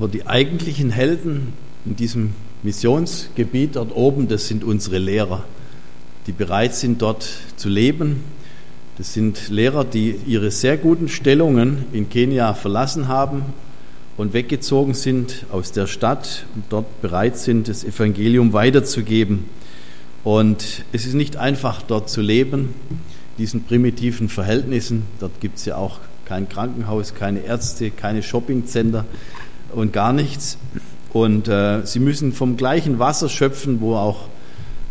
Aber 0.02 0.08
die 0.08 0.26
eigentlichen 0.26 0.90
Helden 0.90 1.54
in 1.86 1.96
diesem 1.96 2.34
Missionsgebiet 2.64 3.76
dort 3.76 3.96
oben, 3.96 4.28
das 4.28 4.48
sind 4.48 4.64
unsere 4.64 4.98
Lehrer, 4.98 5.44
die 6.26 6.32
bereit 6.32 6.74
sind, 6.74 7.04
dort 7.04 7.30
zu 7.56 7.70
leben. 7.70 8.24
Das 8.98 9.14
sind 9.14 9.50
Lehrer, 9.50 9.86
die 9.86 10.16
ihre 10.26 10.50
sehr 10.50 10.78
guten 10.78 11.08
Stellungen 11.08 11.86
in 11.94 12.10
Kenia 12.10 12.56
verlassen 12.56 13.10
haben 13.10 13.44
und 14.18 14.34
weggezogen 14.34 14.94
sind 14.94 15.46
aus 15.52 15.72
der 15.72 15.88
Stadt 15.88 16.46
und 16.56 16.66
dort 16.70 17.02
bereit 17.02 17.38
sind, 17.38 17.68
das 17.68 17.84
Evangelium 17.84 18.54
weiterzugeben. 18.54 19.46
Und 20.24 20.84
es 20.92 21.06
ist 21.06 21.14
nicht 21.14 21.38
einfach, 21.38 21.82
dort 21.82 22.10
zu 22.10 22.22
leben, 22.22 22.74
diesen 23.38 23.64
primitiven 23.64 24.30
Verhältnissen. 24.30 25.04
Dort 25.20 25.40
gibt 25.40 25.58
es 25.58 25.66
ja 25.66 25.78
auch 25.78 26.00
kein 26.26 26.48
Krankenhaus, 26.48 27.16
keine 27.16 27.40
Ärzte, 27.40 27.90
keine 27.90 28.22
Shoppingcenter 28.22 29.06
und 29.74 29.94
gar 29.94 30.14
nichts. 30.14 30.58
Und 31.14 31.48
äh, 31.48 31.86
sie 31.86 32.00
müssen 32.00 32.34
vom 32.34 32.56
gleichen 32.56 33.00
Wasser 33.00 33.30
schöpfen, 33.30 33.82
wo 33.82 33.96
auch 33.96 34.28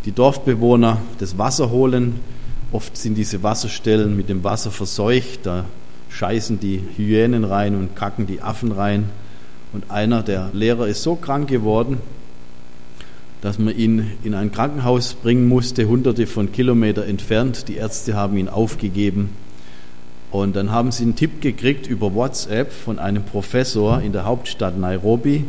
die 0.05 0.11
Dorfbewohner 0.11 1.01
das 1.19 1.37
Wasser 1.37 1.69
holen. 1.69 2.19
Oft 2.71 2.97
sind 2.97 3.15
diese 3.15 3.43
Wasserstellen 3.43 4.15
mit 4.15 4.29
dem 4.29 4.43
Wasser 4.43 4.71
verseucht, 4.71 5.41
da 5.43 5.65
scheißen 6.11 6.59
die 6.59 6.81
Hyänen 6.97 7.43
rein 7.43 7.75
und 7.75 7.95
kacken 7.95 8.27
die 8.27 8.41
Affen 8.41 8.71
rein. 8.71 9.09
Und 9.73 9.89
einer 9.89 10.21
der 10.21 10.49
Lehrer 10.53 10.87
ist 10.87 11.03
so 11.03 11.15
krank 11.15 11.47
geworden, 11.47 11.97
dass 13.41 13.57
man 13.57 13.75
ihn 13.75 14.11
in 14.23 14.35
ein 14.35 14.51
Krankenhaus 14.51 15.15
bringen 15.15 15.47
musste, 15.47 15.87
hunderte 15.87 16.27
von 16.27 16.51
Kilometern 16.51 17.07
entfernt. 17.07 17.67
Die 17.67 17.75
Ärzte 17.75 18.13
haben 18.13 18.37
ihn 18.37 18.49
aufgegeben. 18.49 19.29
Und 20.29 20.55
dann 20.55 20.71
haben 20.71 20.91
sie 20.91 21.03
einen 21.03 21.15
Tipp 21.15 21.41
gekriegt 21.41 21.87
über 21.87 22.13
WhatsApp 22.13 22.71
von 22.71 22.99
einem 22.99 23.23
Professor 23.23 24.01
in 24.01 24.13
der 24.13 24.25
Hauptstadt 24.25 24.77
Nairobi, 24.77 25.43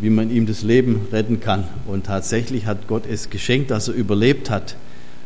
wie 0.00 0.10
man 0.10 0.30
ihm 0.30 0.46
das 0.46 0.62
Leben 0.62 1.08
retten 1.10 1.40
kann. 1.40 1.64
Und 1.86 2.06
tatsächlich 2.06 2.66
hat 2.66 2.86
Gott 2.86 3.04
es 3.10 3.30
geschenkt, 3.30 3.70
dass 3.70 3.88
er 3.88 3.94
überlebt 3.94 4.50
hat. 4.50 4.76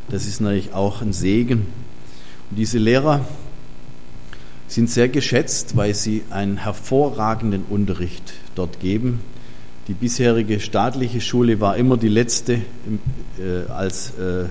Das 0.09 0.27
ist 0.27 0.41
natürlich 0.41 0.73
auch 0.73 1.03
ein 1.03 1.13
Segen. 1.13 1.67
Und 2.51 2.57
diese 2.57 2.79
Lehrer 2.79 3.27
sind 4.69 4.91
sehr 4.91 5.09
geschätzt, 5.09 5.77
weil 5.77 5.95
sie 5.95 6.23
einen 6.31 6.59
hervorragenden 6.59 7.65
Unterricht 7.69 8.35
dort 8.55 8.81
geben. 8.81 9.21
Die 9.89 9.95
bisherige 9.95 10.61
staatliche 10.61 11.21
Schule 11.21 11.61
war 11.61 11.77
immer 11.77 11.97
die 11.97 12.09
letzte 12.09 12.61
im, 12.87 13.01
äh, 13.39 13.71
als 13.71 14.13
äh, 14.19 14.45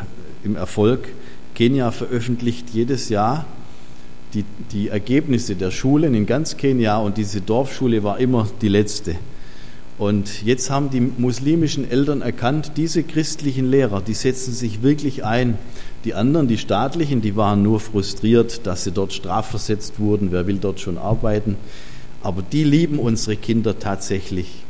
im 0.44 0.56
Erfolg. 0.56 1.10
Kenia 1.54 1.92
veröffentlicht 1.92 2.72
jedes 2.72 3.10
Jahr 3.10 3.46
die, 4.34 4.44
die 4.72 4.90
Ergebnisse 4.90 5.56
der 5.56 5.72
Schulen 5.72 6.14
in 6.14 6.26
ganz 6.26 6.58
Kenia 6.58 6.98
und 6.98 7.18
diese 7.18 7.42
Dorfschule 7.42 8.04
war 8.04 8.20
immer 8.20 8.48
die 8.62 8.68
letzte. 8.68 9.16
Und 9.98 10.44
jetzt 10.44 10.70
haben 10.70 10.92
die 10.92 11.02
muslimischen 11.02 11.90
Eltern 11.90 12.22
erkannt, 12.22 12.74
diese 12.78 13.02
christlichen 13.02 13.66
Lehrer, 13.66 14.02
die 14.02 14.14
setzen 14.14 14.54
sich 14.54 14.84
wirklich 14.84 15.26
ein. 15.26 15.58
Die 16.06 16.14
anderen, 16.14 16.48
die 16.48 16.60
staatlichen, 16.60 17.22
die 17.22 17.36
waren 17.36 17.64
nur 17.64 17.80
frustriert, 17.80 18.68
dass 18.68 18.84
sie 18.84 18.92
dort 18.92 19.12
strafversetzt 19.12 20.00
wurden. 20.00 20.32
Wer 20.32 20.46
will 20.46 20.60
dort 20.60 20.80
schon 20.80 21.00
arbeiten? 21.00 21.56
Aber 22.22 22.44
die 22.44 22.64
lieben 22.64 23.00
unsere 23.00 23.38
Kinder 23.38 23.80
tatsächlich. 23.80 24.64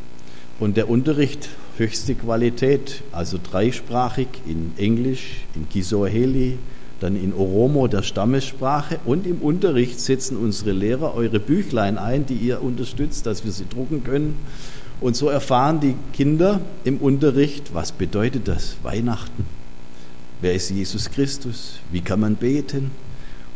Und 0.59 0.77
der 0.77 0.89
Unterricht 0.89 1.49
höchste 1.77 2.15
Qualität, 2.15 3.03
also 3.11 3.37
dreisprachig 3.37 4.27
in 4.47 4.71
Englisch, 4.77 5.41
in 5.55 5.67
Kiswahili, 5.69 6.57
dann 6.99 7.21
in 7.21 7.33
Oromo, 7.33 7.87
der 7.87 8.01
Stammessprache. 8.01 8.99
Und 9.05 9.27
im 9.27 9.39
Unterricht 9.39 9.99
setzen 9.99 10.37
unsere 10.37 10.71
Lehrer 10.71 11.15
eure 11.15 11.39
Büchlein 11.39 11.97
ein, 11.97 12.25
die 12.25 12.35
ihr 12.35 12.63
unterstützt, 12.63 13.25
dass 13.25 13.45
wir 13.45 13.51
sie 13.51 13.67
drucken 13.69 14.03
können. 14.03 14.35
Und 14.99 15.15
so 15.15 15.29
erfahren 15.29 15.79
die 15.79 15.95
Kinder 16.13 16.61
im 16.83 16.97
Unterricht, 16.97 17.73
was 17.73 17.91
bedeutet 17.91 18.47
das 18.47 18.77
Weihnachten? 18.83 19.45
Wer 20.41 20.53
ist 20.53 20.69
Jesus 20.69 21.11
Christus? 21.11 21.79
Wie 21.91 22.01
kann 22.01 22.19
man 22.19 22.35
beten? 22.35 22.91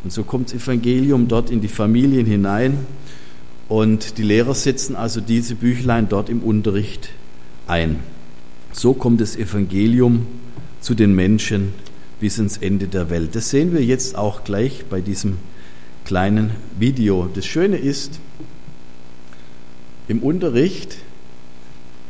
Und 0.03 0.13
so 0.13 0.23
kommt 0.23 0.47
das 0.47 0.61
Evangelium 0.61 1.27
dort 1.27 1.49
in 1.49 1.61
die 1.61 1.67
Familien 1.67 2.25
hinein. 2.25 2.85
Und 3.69 4.17
die 4.17 4.23
Lehrer 4.23 4.53
setzen 4.53 4.95
also 4.95 5.21
diese 5.21 5.55
Büchlein 5.55 6.09
dort 6.09 6.29
im 6.29 6.41
Unterricht 6.41 7.09
ein. 7.67 7.99
So 8.71 8.93
kommt 8.93 9.21
das 9.21 9.35
Evangelium 9.35 10.27
zu 10.79 10.93
den 10.95 11.13
Menschen 11.13 11.73
bis 12.19 12.37
ins 12.37 12.57
Ende 12.57 12.87
der 12.87 13.09
Welt. 13.09 13.35
Das 13.35 13.49
sehen 13.49 13.73
wir 13.73 13.83
jetzt 13.83 14.15
auch 14.15 14.43
gleich 14.43 14.85
bei 14.89 15.01
diesem 15.01 15.37
kleinen 16.05 16.51
Video. 16.77 17.29
Das 17.33 17.45
Schöne 17.45 17.77
ist, 17.77 18.19
im 20.07 20.19
Unterricht, 20.19 20.97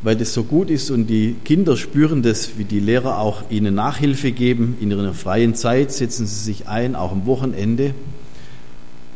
weil 0.04 0.16
das 0.16 0.34
so 0.34 0.44
gut 0.44 0.70
ist 0.70 0.90
und 0.90 1.08
die 1.08 1.36
Kinder 1.46 1.78
spüren 1.78 2.24
das, 2.24 2.58
wie 2.58 2.64
die 2.64 2.80
Lehrer 2.80 3.20
auch 3.20 3.44
ihnen 3.50 3.76
Nachhilfe 3.76 4.32
geben, 4.32 4.78
in 4.82 4.90
ihrer 4.92 5.14
freien 5.14 5.54
Zeit 5.54 5.92
setzen 5.92 6.26
sie 6.26 6.44
sich 6.44 6.68
ein, 6.68 6.96
auch 6.96 7.12
am 7.12 7.26
Wochenende. 7.26 7.94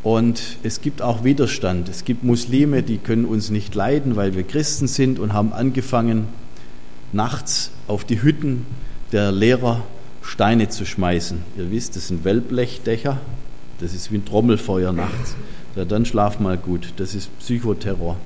Und 0.04 0.40
es 0.62 0.80
gibt 0.80 1.02
auch 1.02 1.24
Widerstand. 1.24 1.88
Es 1.88 2.04
gibt 2.04 2.22
Muslime, 2.22 2.84
die 2.84 2.98
können 2.98 3.24
uns 3.24 3.50
nicht 3.50 3.74
leiden, 3.74 4.14
weil 4.14 4.36
wir 4.36 4.44
Christen 4.44 4.86
sind 4.86 5.18
und 5.18 5.32
haben 5.32 5.52
angefangen, 5.52 6.28
nachts 7.12 7.72
auf 7.88 8.04
die 8.04 8.22
Hütten 8.22 8.66
der 9.10 9.32
Lehrer 9.32 9.82
Steine 10.22 10.68
zu 10.68 10.86
schmeißen. 10.86 11.38
Ihr 11.56 11.70
wisst, 11.72 11.96
das 11.96 12.08
sind 12.08 12.24
Wellblechdächer. 12.24 13.18
Das 13.80 13.94
ist 13.94 14.12
wie 14.12 14.16
ein 14.16 14.24
Trommelfeuer 14.24 14.92
nachts. 14.92 15.34
Ja, 15.74 15.84
dann 15.84 16.04
schlaf 16.04 16.38
mal 16.38 16.56
gut. 16.56 16.94
Das 16.96 17.14
ist 17.14 17.36
Psychoterror. 17.40 18.16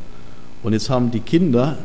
Und 0.62 0.74
jetzt 0.74 0.90
haben 0.90 1.10
die 1.10 1.20
Kinder, 1.20 1.78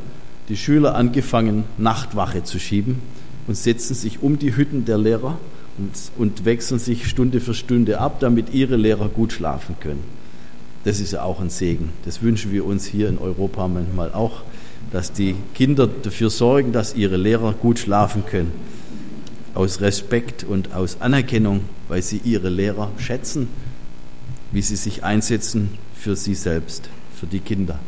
die 0.49 0.57
Schüler 0.57 0.95
angefangen, 0.95 1.63
Nachtwache 1.77 2.43
zu 2.43 2.59
schieben 2.59 3.01
und 3.47 3.55
setzen 3.55 3.95
sich 3.95 4.21
um 4.21 4.39
die 4.39 4.55
Hütten 4.55 4.85
der 4.85 4.97
Lehrer 4.97 5.37
und, 5.77 5.91
und 6.17 6.45
wechseln 6.45 6.79
sich 6.79 7.07
Stunde 7.07 7.39
für 7.39 7.53
Stunde 7.53 7.99
ab, 7.99 8.19
damit 8.19 8.53
ihre 8.53 8.75
Lehrer 8.75 9.09
gut 9.09 9.33
schlafen 9.33 9.75
können. 9.79 10.03
Das 10.83 10.99
ist 10.99 11.13
ja 11.13 11.23
auch 11.23 11.41
ein 11.41 11.49
Segen. 11.49 11.89
Das 12.05 12.21
wünschen 12.21 12.51
wir 12.51 12.65
uns 12.65 12.85
hier 12.85 13.09
in 13.09 13.17
Europa 13.17 13.67
manchmal 13.67 14.13
auch, 14.13 14.43
dass 14.91 15.11
die 15.11 15.35
Kinder 15.55 15.87
dafür 15.87 16.29
sorgen, 16.29 16.71
dass 16.71 16.95
ihre 16.95 17.17
Lehrer 17.17 17.53
gut 17.53 17.79
schlafen 17.79 18.23
können. 18.25 18.51
Aus 19.55 19.81
Respekt 19.81 20.43
und 20.43 20.73
aus 20.73 21.01
Anerkennung, 21.01 21.61
weil 21.87 22.03
sie 22.03 22.21
ihre 22.23 22.49
Lehrer 22.49 22.91
schätzen, 22.97 23.47
wie 24.51 24.61
sie 24.61 24.75
sich 24.75 25.03
einsetzen 25.03 25.71
für 25.95 26.15
sie 26.15 26.35
selbst, 26.35 26.89
für 27.15 27.25
die 27.25 27.39
Kinder. 27.39 27.79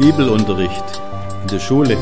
Bibelunterricht 0.00 1.00
in 1.42 1.48
der 1.48 1.60
Schule. 1.60 1.96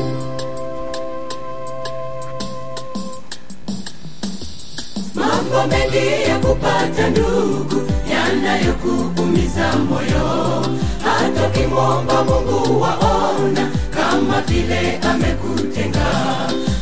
Mambo 5.15 5.67
mengi 5.67 6.29
ya 6.29 6.39
kupata 6.39 7.09
ndugu 7.09 7.81
yanayokuumiza 8.11 9.73
moyo, 9.89 10.65
hata 11.03 11.47
ukimwomba 11.47 12.23
Mungu 12.23 12.81
waona 12.81 13.71
kama 13.91 14.41
vile 14.41 14.99
amekutenga. 15.11 16.05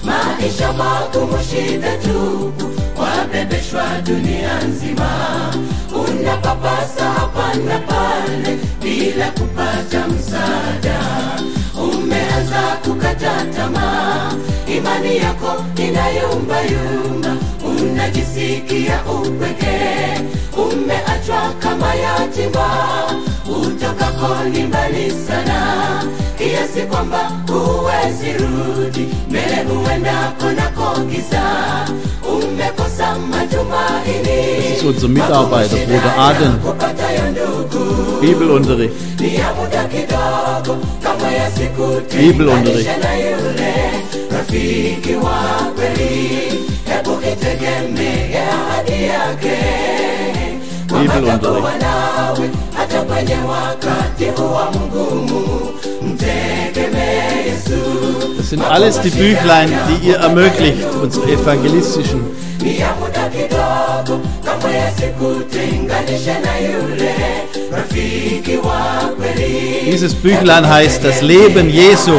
Maisha 0.03 0.73
magumu, 0.73 1.38
shida 1.49 1.97
tupu, 1.97 2.65
wabebeshwa 3.01 3.84
dunia 4.06 4.62
nzima, 4.63 5.10
unapapasa 6.19 7.06
hapa 7.06 7.53
na 7.53 7.80
pale 7.80 8.58
bila 8.82 9.32
kupata 9.32 10.08
msaada. 10.08 10.99
Umeanza 11.84 12.62
kukata 12.86 13.45
tamaa, 13.56 14.34
imani 14.77 15.17
yako 15.17 15.63
inayumba 15.77 16.63
inayumbayumba, 16.63 17.36
unajisikia 17.82 19.01
upweke, 19.06 19.77
umeachwa 20.58 21.53
kama 21.60 21.95
yatima, 21.95 22.67
utokako 23.65 24.43
ni 24.51 24.63
mbali 24.63 25.12
sana, 25.27 26.03
kiasi 26.38 26.82
kwamba 26.82 27.32
huwezi 27.47 28.34
rudi. 28.34 29.08
Mbele, 29.30 29.65
uendako 29.71 30.51
nako 30.51 30.99
giza. 30.99 31.41
Das 33.17 34.77
ist 34.77 34.84
unser 34.84 35.08
Mitarbeiter, 35.08 35.75
Bruder 35.75 36.17
Aden. 36.17 36.60
Bibelunterricht. 38.21 38.93
Bibelunterricht. 39.17 39.80
Bibelunterricht. 42.10 42.89
Das 58.38 58.49
sind 58.49 58.63
alles 58.63 59.01
die 59.01 59.10
Büchlein, 59.10 59.71
die 59.89 60.08
ihr 60.08 60.15
ermöglicht, 60.17 60.88
unsere 61.01 61.32
evangelistischen. 61.32 62.21
Ya 64.05 64.91
siku 64.91 65.43
tenganisha 65.51 66.39
na 66.39 66.57
yule 66.60 67.15
rafiki 67.71 68.57
wa 68.57 69.10
kweli. 69.17 69.91
Dieses 69.91 70.13
Büchlein 70.13 70.65
heißt 70.69 71.03
Das 71.03 71.21
Leben 71.21 71.69
Jesu. 71.69 72.12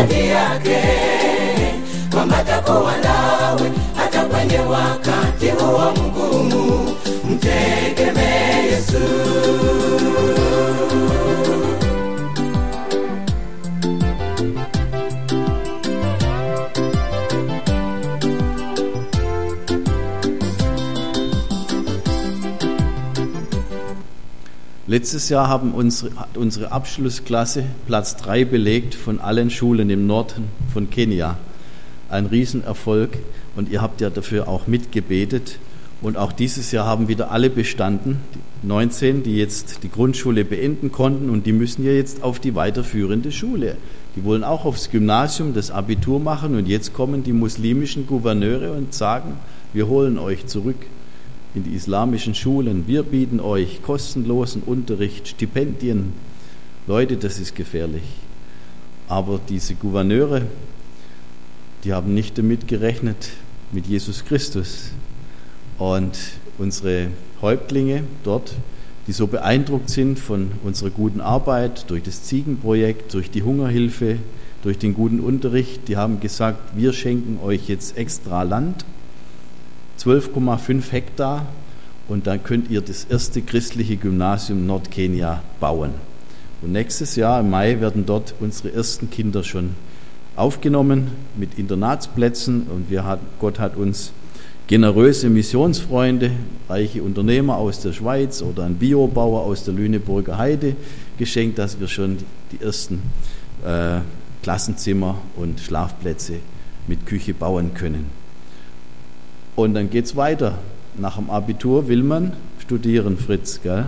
Letztes 24.91 25.29
Jahr 25.29 25.49
haben 25.49 25.73
unsere, 25.73 26.17
hat 26.17 26.39
unsere 26.39 26.73
Abschlussklasse 26.73 27.65
Platz 27.87 28.17
3 28.17 28.47
belegt 28.47 28.95
von 28.95 29.21
allen 29.21 29.51
Schulen 29.51 29.91
im 29.91 30.07
Norden 30.07 30.45
von 30.73 30.89
Kenia. 30.89 31.37
Ein 32.09 32.25
Riesenerfolg 32.25 33.19
und 33.55 33.69
ihr 33.69 33.83
habt 33.83 34.01
ja 34.01 34.09
dafür 34.09 34.49
auch 34.49 34.67
mitgebetet. 34.67 35.59
Und 36.01 36.17
auch 36.17 36.33
dieses 36.33 36.73
Jahr 36.73 36.87
haben 36.87 37.07
wieder 37.07 37.31
alle 37.31 37.51
bestanden, 37.51 38.17
die 38.35 38.67
19, 38.67 39.23
die 39.25 39.37
jetzt 39.37 39.83
die 39.83 39.91
Grundschule 39.91 40.47
beenden 40.47 40.91
konnten 40.91 41.29
und 41.29 41.45
die 41.45 41.53
müssen 41.53 41.85
ja 41.85 41.93
jetzt 41.93 42.23
auf 42.23 42.41
die 42.41 42.55
weiterführende 42.55 43.31
Schule. 43.31 43.77
Die 44.17 44.25
wollen 44.25 44.43
auch 44.43 44.65
aufs 44.65 44.91
Gymnasium 44.91 45.53
das 45.53 45.71
Abitur 45.71 46.19
machen 46.19 46.57
und 46.57 46.67
jetzt 46.67 46.95
kommen 46.95 47.23
die 47.23 47.35
muslimischen 47.35 48.07
Gouverneure 48.07 48.73
und 48.73 48.95
sagen, 48.95 49.35
wir 49.75 49.87
holen 49.87 50.17
euch 50.17 50.47
zurück 50.47 50.77
in 51.55 51.65
die 51.65 51.75
islamischen 51.75 52.35
Schulen. 52.35 52.87
Wir 52.87 53.03
bieten 53.03 53.41
euch 53.41 53.83
kostenlosen 53.83 54.63
Unterricht, 54.63 55.29
Stipendien. 55.29 56.13
Leute, 56.87 57.17
das 57.17 57.39
ist 57.39 57.55
gefährlich. 57.55 58.03
Aber 59.09 59.41
diese 59.49 59.75
Gouverneure, 59.75 60.43
die 61.85 61.93
haben 61.93 62.15
nicht 62.15 62.37
damit 62.39 62.69
gerechnet, 62.69 63.31
mit 63.73 63.87
Jesus 63.87 64.25
Christus. 64.25 64.91
Und 65.79 66.19
unsere 66.59 67.09
Häuptlinge 67.41 68.05
dort, 68.25 68.55
die 69.07 69.13
so 69.13 69.27
beeindruckt 69.27 69.89
sind 69.89 70.19
von 70.19 70.53
unserer 70.65 70.91
guten 70.91 71.21
Arbeit, 71.21 71.89
durch 71.89 72.03
das 72.03 72.25
Ziegenprojekt, 72.25 73.15
durch 73.15 73.31
die 73.31 73.43
Hungerhilfe, 73.43 74.19
durch 74.63 74.79
den 74.79 74.93
guten 74.93 75.21
Unterricht, 75.21 75.89
die 75.89 75.97
haben 75.97 76.21
gesagt, 76.21 76.77
wir 76.77 76.93
schenken 76.93 77.39
euch 77.43 77.69
jetzt 77.69 77.97
extra 77.97 78.43
Land 78.43 78.85
12,5 79.99 80.93
Hektar 80.93 81.47
und 82.09 82.27
dann 82.27 82.43
könnt 82.43 82.71
ihr 82.71 82.81
das 82.81 83.05
erste 83.05 83.43
christliche 83.43 83.97
Gymnasium 83.97 84.67
Nordkenia 84.67 85.43
bauen. 85.61 85.91
Und 86.63 86.73
nächstes 86.73 87.17
Jahr 87.17 87.41
im 87.41 87.51
Mai 87.51 87.81
werden 87.81 88.07
dort 88.07 88.35
unsere 88.41 88.73
ersten 88.73 89.11
Kinder 89.11 89.45
schon 89.45 89.75
aufgenommen 90.37 91.09
mit 91.37 91.59
Internatsplätzen 91.59 92.67
und 92.69 92.91
wir 92.91 93.05
hat, 93.05 93.21
Gott 93.41 93.59
hat 93.59 93.77
uns 93.77 94.13
generöse 94.69 95.31
Missionsfreunde, 95.31 96.31
reiche 96.69 97.03
Unternehmer 97.03 97.57
aus 97.57 97.81
der 97.81 97.93
Schweiz 97.93 98.43
oder 98.43 98.65
ein 98.65 98.75
Biobauer 98.75 99.43
aus 99.43 99.65
der 99.65 99.75
Lüneburger 99.75 100.39
Heide 100.39 100.77
geschenkt, 101.17 101.59
dass 101.59 101.81
wir 101.81 101.89
schon 101.89 102.19
die 102.53 102.63
ersten 102.63 103.03
äh, 103.65 104.01
Klassenzimmer 104.43 105.17
und 105.37 105.59
Schlafplätze 105.61 106.35
mit 106.87 107.07
Küche 107.07 107.35
bauen 107.35 107.75
können. 107.75 108.18
Und 109.59 109.75
dann 109.75 109.91
geht 109.91 110.05
es 110.05 110.15
weiter. 110.15 110.57
Nach 110.97 111.17
dem 111.17 111.31
Abitur 111.31 111.89
will 111.89 112.05
man 112.05 112.33
studieren, 112.61 113.17
Fritz. 113.17 113.59
Gell? 113.61 113.87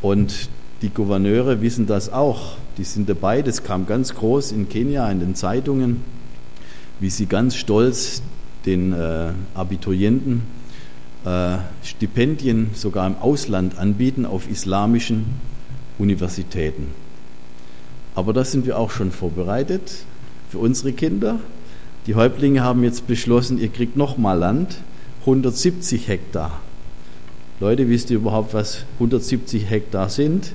Und 0.00 0.48
die 0.80 0.88
Gouverneure 0.88 1.60
wissen 1.60 1.86
das 1.86 2.10
auch. 2.10 2.56
Die 2.78 2.84
sind 2.84 3.06
dabei. 3.06 3.42
Das 3.42 3.62
kam 3.62 3.84
ganz 3.84 4.14
groß 4.14 4.52
in 4.52 4.70
Kenia 4.70 5.10
in 5.10 5.20
den 5.20 5.34
Zeitungen, 5.34 6.02
wie 6.98 7.10
sie 7.10 7.26
ganz 7.26 7.56
stolz 7.56 8.22
den 8.64 8.94
äh, 8.94 9.32
Abiturienten 9.52 10.44
äh, 11.26 11.58
Stipendien 11.82 12.70
sogar 12.72 13.06
im 13.06 13.18
Ausland 13.18 13.76
anbieten 13.76 14.24
auf 14.24 14.48
islamischen 14.48 15.26
Universitäten. 15.98 16.86
Aber 18.14 18.32
da 18.32 18.46
sind 18.46 18.64
wir 18.64 18.78
auch 18.78 18.92
schon 18.92 19.12
vorbereitet 19.12 20.06
für 20.48 20.56
unsere 20.56 20.94
Kinder. 20.94 21.38
Die 22.06 22.14
Häuptlinge 22.14 22.62
haben 22.62 22.84
jetzt 22.84 23.06
beschlossen, 23.06 23.58
ihr 23.58 23.68
kriegt 23.68 23.96
nochmal 23.96 24.38
Land, 24.38 24.76
170 25.20 26.06
Hektar. 26.06 26.60
Leute, 27.60 27.88
wisst 27.88 28.10
ihr 28.10 28.18
überhaupt, 28.18 28.52
was 28.52 28.84
170 28.94 29.70
Hektar 29.70 30.10
sind? 30.10 30.52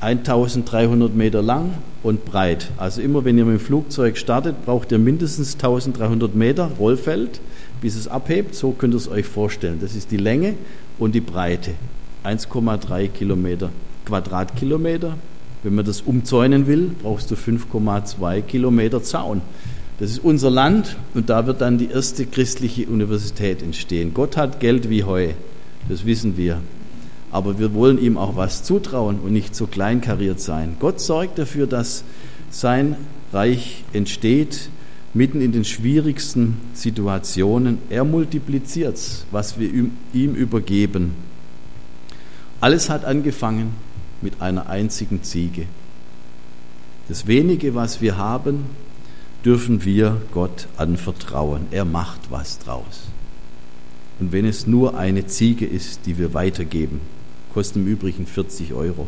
1300 0.00 1.14
Meter 1.14 1.42
lang 1.42 1.74
und 2.02 2.24
breit. 2.24 2.70
Also 2.78 3.02
immer 3.02 3.26
wenn 3.26 3.36
ihr 3.36 3.44
mit 3.44 3.60
dem 3.60 3.60
Flugzeug 3.60 4.16
startet, 4.16 4.64
braucht 4.64 4.92
ihr 4.92 4.98
mindestens 4.98 5.54
1300 5.56 6.34
Meter 6.34 6.70
Rollfeld, 6.78 7.40
bis 7.82 7.96
es 7.96 8.08
abhebt. 8.08 8.54
So 8.54 8.70
könnt 8.70 8.94
ihr 8.94 8.98
es 8.98 9.08
euch 9.08 9.26
vorstellen. 9.26 9.78
Das 9.82 9.94
ist 9.94 10.10
die 10.10 10.16
Länge 10.16 10.54
und 10.98 11.14
die 11.14 11.20
Breite. 11.20 11.72
1,3 12.24 13.08
Kilometer 13.08 13.70
Quadratkilometer. 14.06 15.16
Wenn 15.62 15.74
man 15.74 15.84
das 15.84 16.00
umzäunen 16.00 16.66
will, 16.66 16.92
brauchst 17.02 17.30
du 17.30 17.34
5,2 17.34 18.40
Kilometer 18.40 19.02
Zaun. 19.02 19.42
Das 20.00 20.10
ist 20.10 20.24
unser 20.24 20.48
Land 20.48 20.96
und 21.12 21.28
da 21.28 21.46
wird 21.46 21.60
dann 21.60 21.76
die 21.76 21.90
erste 21.90 22.24
christliche 22.24 22.86
Universität 22.86 23.62
entstehen. 23.62 24.14
Gott 24.14 24.38
hat 24.38 24.58
Geld 24.58 24.88
wie 24.88 25.04
Heu, 25.04 25.34
das 25.90 26.06
wissen 26.06 26.38
wir. 26.38 26.60
Aber 27.30 27.58
wir 27.58 27.74
wollen 27.74 28.02
ihm 28.02 28.16
auch 28.16 28.34
was 28.34 28.64
zutrauen 28.64 29.20
und 29.20 29.32
nicht 29.32 29.54
so 29.54 29.66
kleinkariert 29.66 30.40
sein. 30.40 30.76
Gott 30.80 31.00
sorgt 31.00 31.38
dafür, 31.38 31.66
dass 31.66 32.02
sein 32.50 32.96
Reich 33.32 33.84
entsteht 33.92 34.70
mitten 35.12 35.42
in 35.42 35.52
den 35.52 35.64
schwierigsten 35.64 36.56
Situationen. 36.72 37.78
Er 37.90 38.04
multipliziert 38.04 38.98
was 39.30 39.58
wir 39.58 39.70
ihm 40.14 40.34
übergeben. 40.34 41.12
Alles 42.60 42.88
hat 42.88 43.04
angefangen 43.04 43.74
mit 44.22 44.40
einer 44.40 44.68
einzigen 44.68 45.22
Ziege. 45.22 45.66
Das 47.08 47.26
wenige, 47.26 47.74
was 47.74 48.00
wir 48.00 48.16
haben, 48.16 48.64
dürfen 49.44 49.84
wir 49.84 50.20
Gott 50.32 50.68
anvertrauen. 50.76 51.66
Er 51.70 51.84
macht 51.84 52.30
was 52.30 52.58
draus. 52.58 53.08
Und 54.18 54.32
wenn 54.32 54.44
es 54.44 54.66
nur 54.66 54.98
eine 54.98 55.26
Ziege 55.26 55.66
ist, 55.66 56.06
die 56.06 56.18
wir 56.18 56.34
weitergeben, 56.34 57.00
kostet 57.54 57.76
im 57.76 57.86
Übrigen 57.86 58.26
40 58.26 58.74
Euro. 58.74 59.06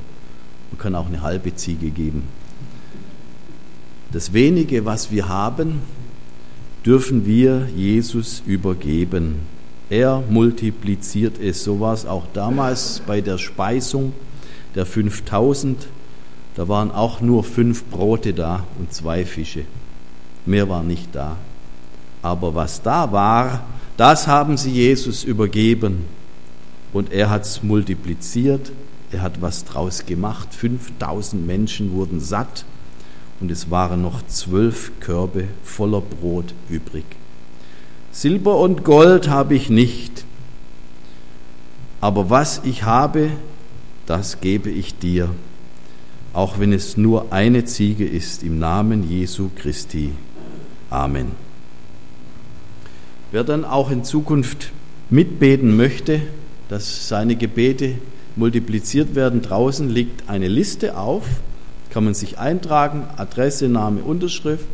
Man 0.70 0.78
kann 0.78 0.94
auch 0.94 1.06
eine 1.06 1.20
halbe 1.20 1.54
Ziege 1.54 1.90
geben. 1.90 2.24
Das 4.10 4.32
wenige, 4.32 4.84
was 4.84 5.10
wir 5.10 5.28
haben, 5.28 5.80
dürfen 6.84 7.26
wir 7.26 7.68
Jesus 7.76 8.42
übergeben. 8.46 9.40
Er 9.90 10.22
multipliziert 10.28 11.38
es. 11.38 11.62
So 11.62 11.80
war 11.80 11.92
es 11.92 12.06
auch 12.06 12.26
damals 12.32 13.02
bei 13.06 13.20
der 13.20 13.38
Speisung 13.38 14.14
der 14.74 14.86
5000. 14.86 15.88
Da 16.54 16.68
waren 16.68 16.90
auch 16.90 17.20
nur 17.20 17.44
fünf 17.44 17.84
Brote 17.84 18.32
da 18.32 18.66
und 18.78 18.92
zwei 18.92 19.24
Fische. 19.24 19.64
Mehr 20.46 20.68
war 20.68 20.82
nicht 20.82 21.14
da. 21.14 21.36
Aber 22.22 22.54
was 22.54 22.82
da 22.82 23.12
war, 23.12 23.64
das 23.96 24.26
haben 24.26 24.56
sie 24.56 24.70
Jesus 24.70 25.24
übergeben. 25.24 26.04
Und 26.92 27.12
er 27.12 27.30
hat 27.30 27.42
es 27.42 27.62
multipliziert, 27.62 28.72
er 29.12 29.22
hat 29.22 29.40
was 29.40 29.64
draus 29.64 30.06
gemacht. 30.06 30.54
5000 30.54 31.46
Menschen 31.46 31.92
wurden 31.92 32.20
satt 32.20 32.64
und 33.40 33.50
es 33.50 33.70
waren 33.70 34.02
noch 34.02 34.24
zwölf 34.26 34.92
Körbe 35.00 35.48
voller 35.64 36.00
Brot 36.00 36.54
übrig. 36.68 37.04
Silber 38.12 38.58
und 38.58 38.84
Gold 38.84 39.28
habe 39.28 39.54
ich 39.54 39.70
nicht, 39.70 40.24
aber 42.00 42.30
was 42.30 42.60
ich 42.64 42.84
habe, 42.84 43.30
das 44.06 44.40
gebe 44.40 44.70
ich 44.70 44.98
dir, 44.98 45.30
auch 46.32 46.58
wenn 46.58 46.72
es 46.72 46.96
nur 46.96 47.32
eine 47.32 47.64
Ziege 47.64 48.06
ist, 48.06 48.42
im 48.42 48.58
Namen 48.58 49.08
Jesu 49.08 49.50
Christi. 49.56 50.12
Amen. 50.92 51.32
Wer 53.30 53.44
dann 53.44 53.64
auch 53.64 53.90
in 53.90 54.04
Zukunft 54.04 54.72
mitbeten 55.08 55.74
möchte, 55.74 56.20
dass 56.68 57.08
seine 57.08 57.34
Gebete 57.34 57.94
multipliziert 58.36 59.14
werden, 59.14 59.40
draußen 59.40 59.88
liegt 59.88 60.28
eine 60.28 60.48
Liste 60.48 60.98
auf, 60.98 61.24
kann 61.88 62.04
man 62.04 62.12
sich 62.12 62.38
eintragen, 62.38 63.04
Adresse, 63.16 63.68
Name, 63.68 64.02
Unterschrift, 64.02 64.66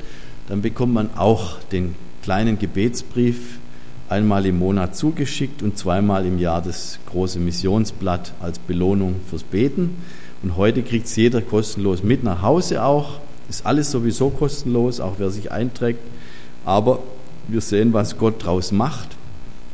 dann 0.48 0.60
bekommt 0.60 0.92
man 0.92 1.10
auch 1.16 1.60
den 1.70 1.94
kleinen 2.24 2.58
Gebetsbrief 2.58 3.60
einmal 4.08 4.44
im 4.46 4.58
Monat 4.58 4.96
zugeschickt 4.96 5.62
und 5.62 5.78
zweimal 5.78 6.26
im 6.26 6.40
Jahr 6.40 6.62
das 6.62 6.98
große 7.06 7.38
Missionsblatt 7.38 8.32
als 8.40 8.58
Belohnung 8.58 9.16
fürs 9.30 9.44
Beten. 9.44 10.02
Und 10.42 10.56
heute 10.56 10.82
kriegt 10.82 11.06
es 11.06 11.14
jeder 11.14 11.42
kostenlos 11.42 12.02
mit 12.02 12.24
nach 12.24 12.42
Hause 12.42 12.82
auch. 12.82 13.20
Ist 13.48 13.64
alles 13.64 13.90
sowieso 13.90 14.30
kostenlos, 14.30 15.00
auch 15.00 15.14
wer 15.18 15.30
sich 15.30 15.50
einträgt. 15.52 16.00
Aber 16.64 17.02
wir 17.48 17.60
sehen, 17.60 17.92
was 17.92 18.18
Gott 18.18 18.42
daraus 18.42 18.72
macht. 18.72 19.16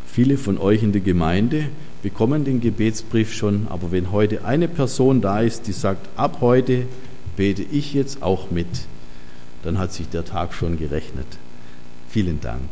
Viele 0.07 0.39
von 0.39 0.59
euch 0.59 0.83
in 0.83 0.93
der 0.93 1.01
Gemeinde 1.01 1.69
bekommen 2.03 2.45
den 2.45 2.61
Gebetsbrief 2.61 3.33
schon, 3.33 3.67
aber 3.69 3.91
wenn 3.91 4.13
heute 4.13 4.45
eine 4.45 4.69
Person 4.69 5.21
da 5.21 5.41
ist, 5.41 5.67
die 5.67 5.73
sagt, 5.73 6.07
ab 6.17 6.39
heute 6.41 6.87
bete 7.37 7.63
ich 7.63 7.95
jetzt 7.95 8.23
auch 8.23 8.51
mit, 8.51 8.67
dann 9.63 9.79
hat 9.79 9.93
sich 9.93 10.09
der 10.09 10.25
Tag 10.25 10.53
schon 10.53 10.79
gerechnet. 10.79 11.27
Vielen 12.09 12.41
Dank. 12.41 12.69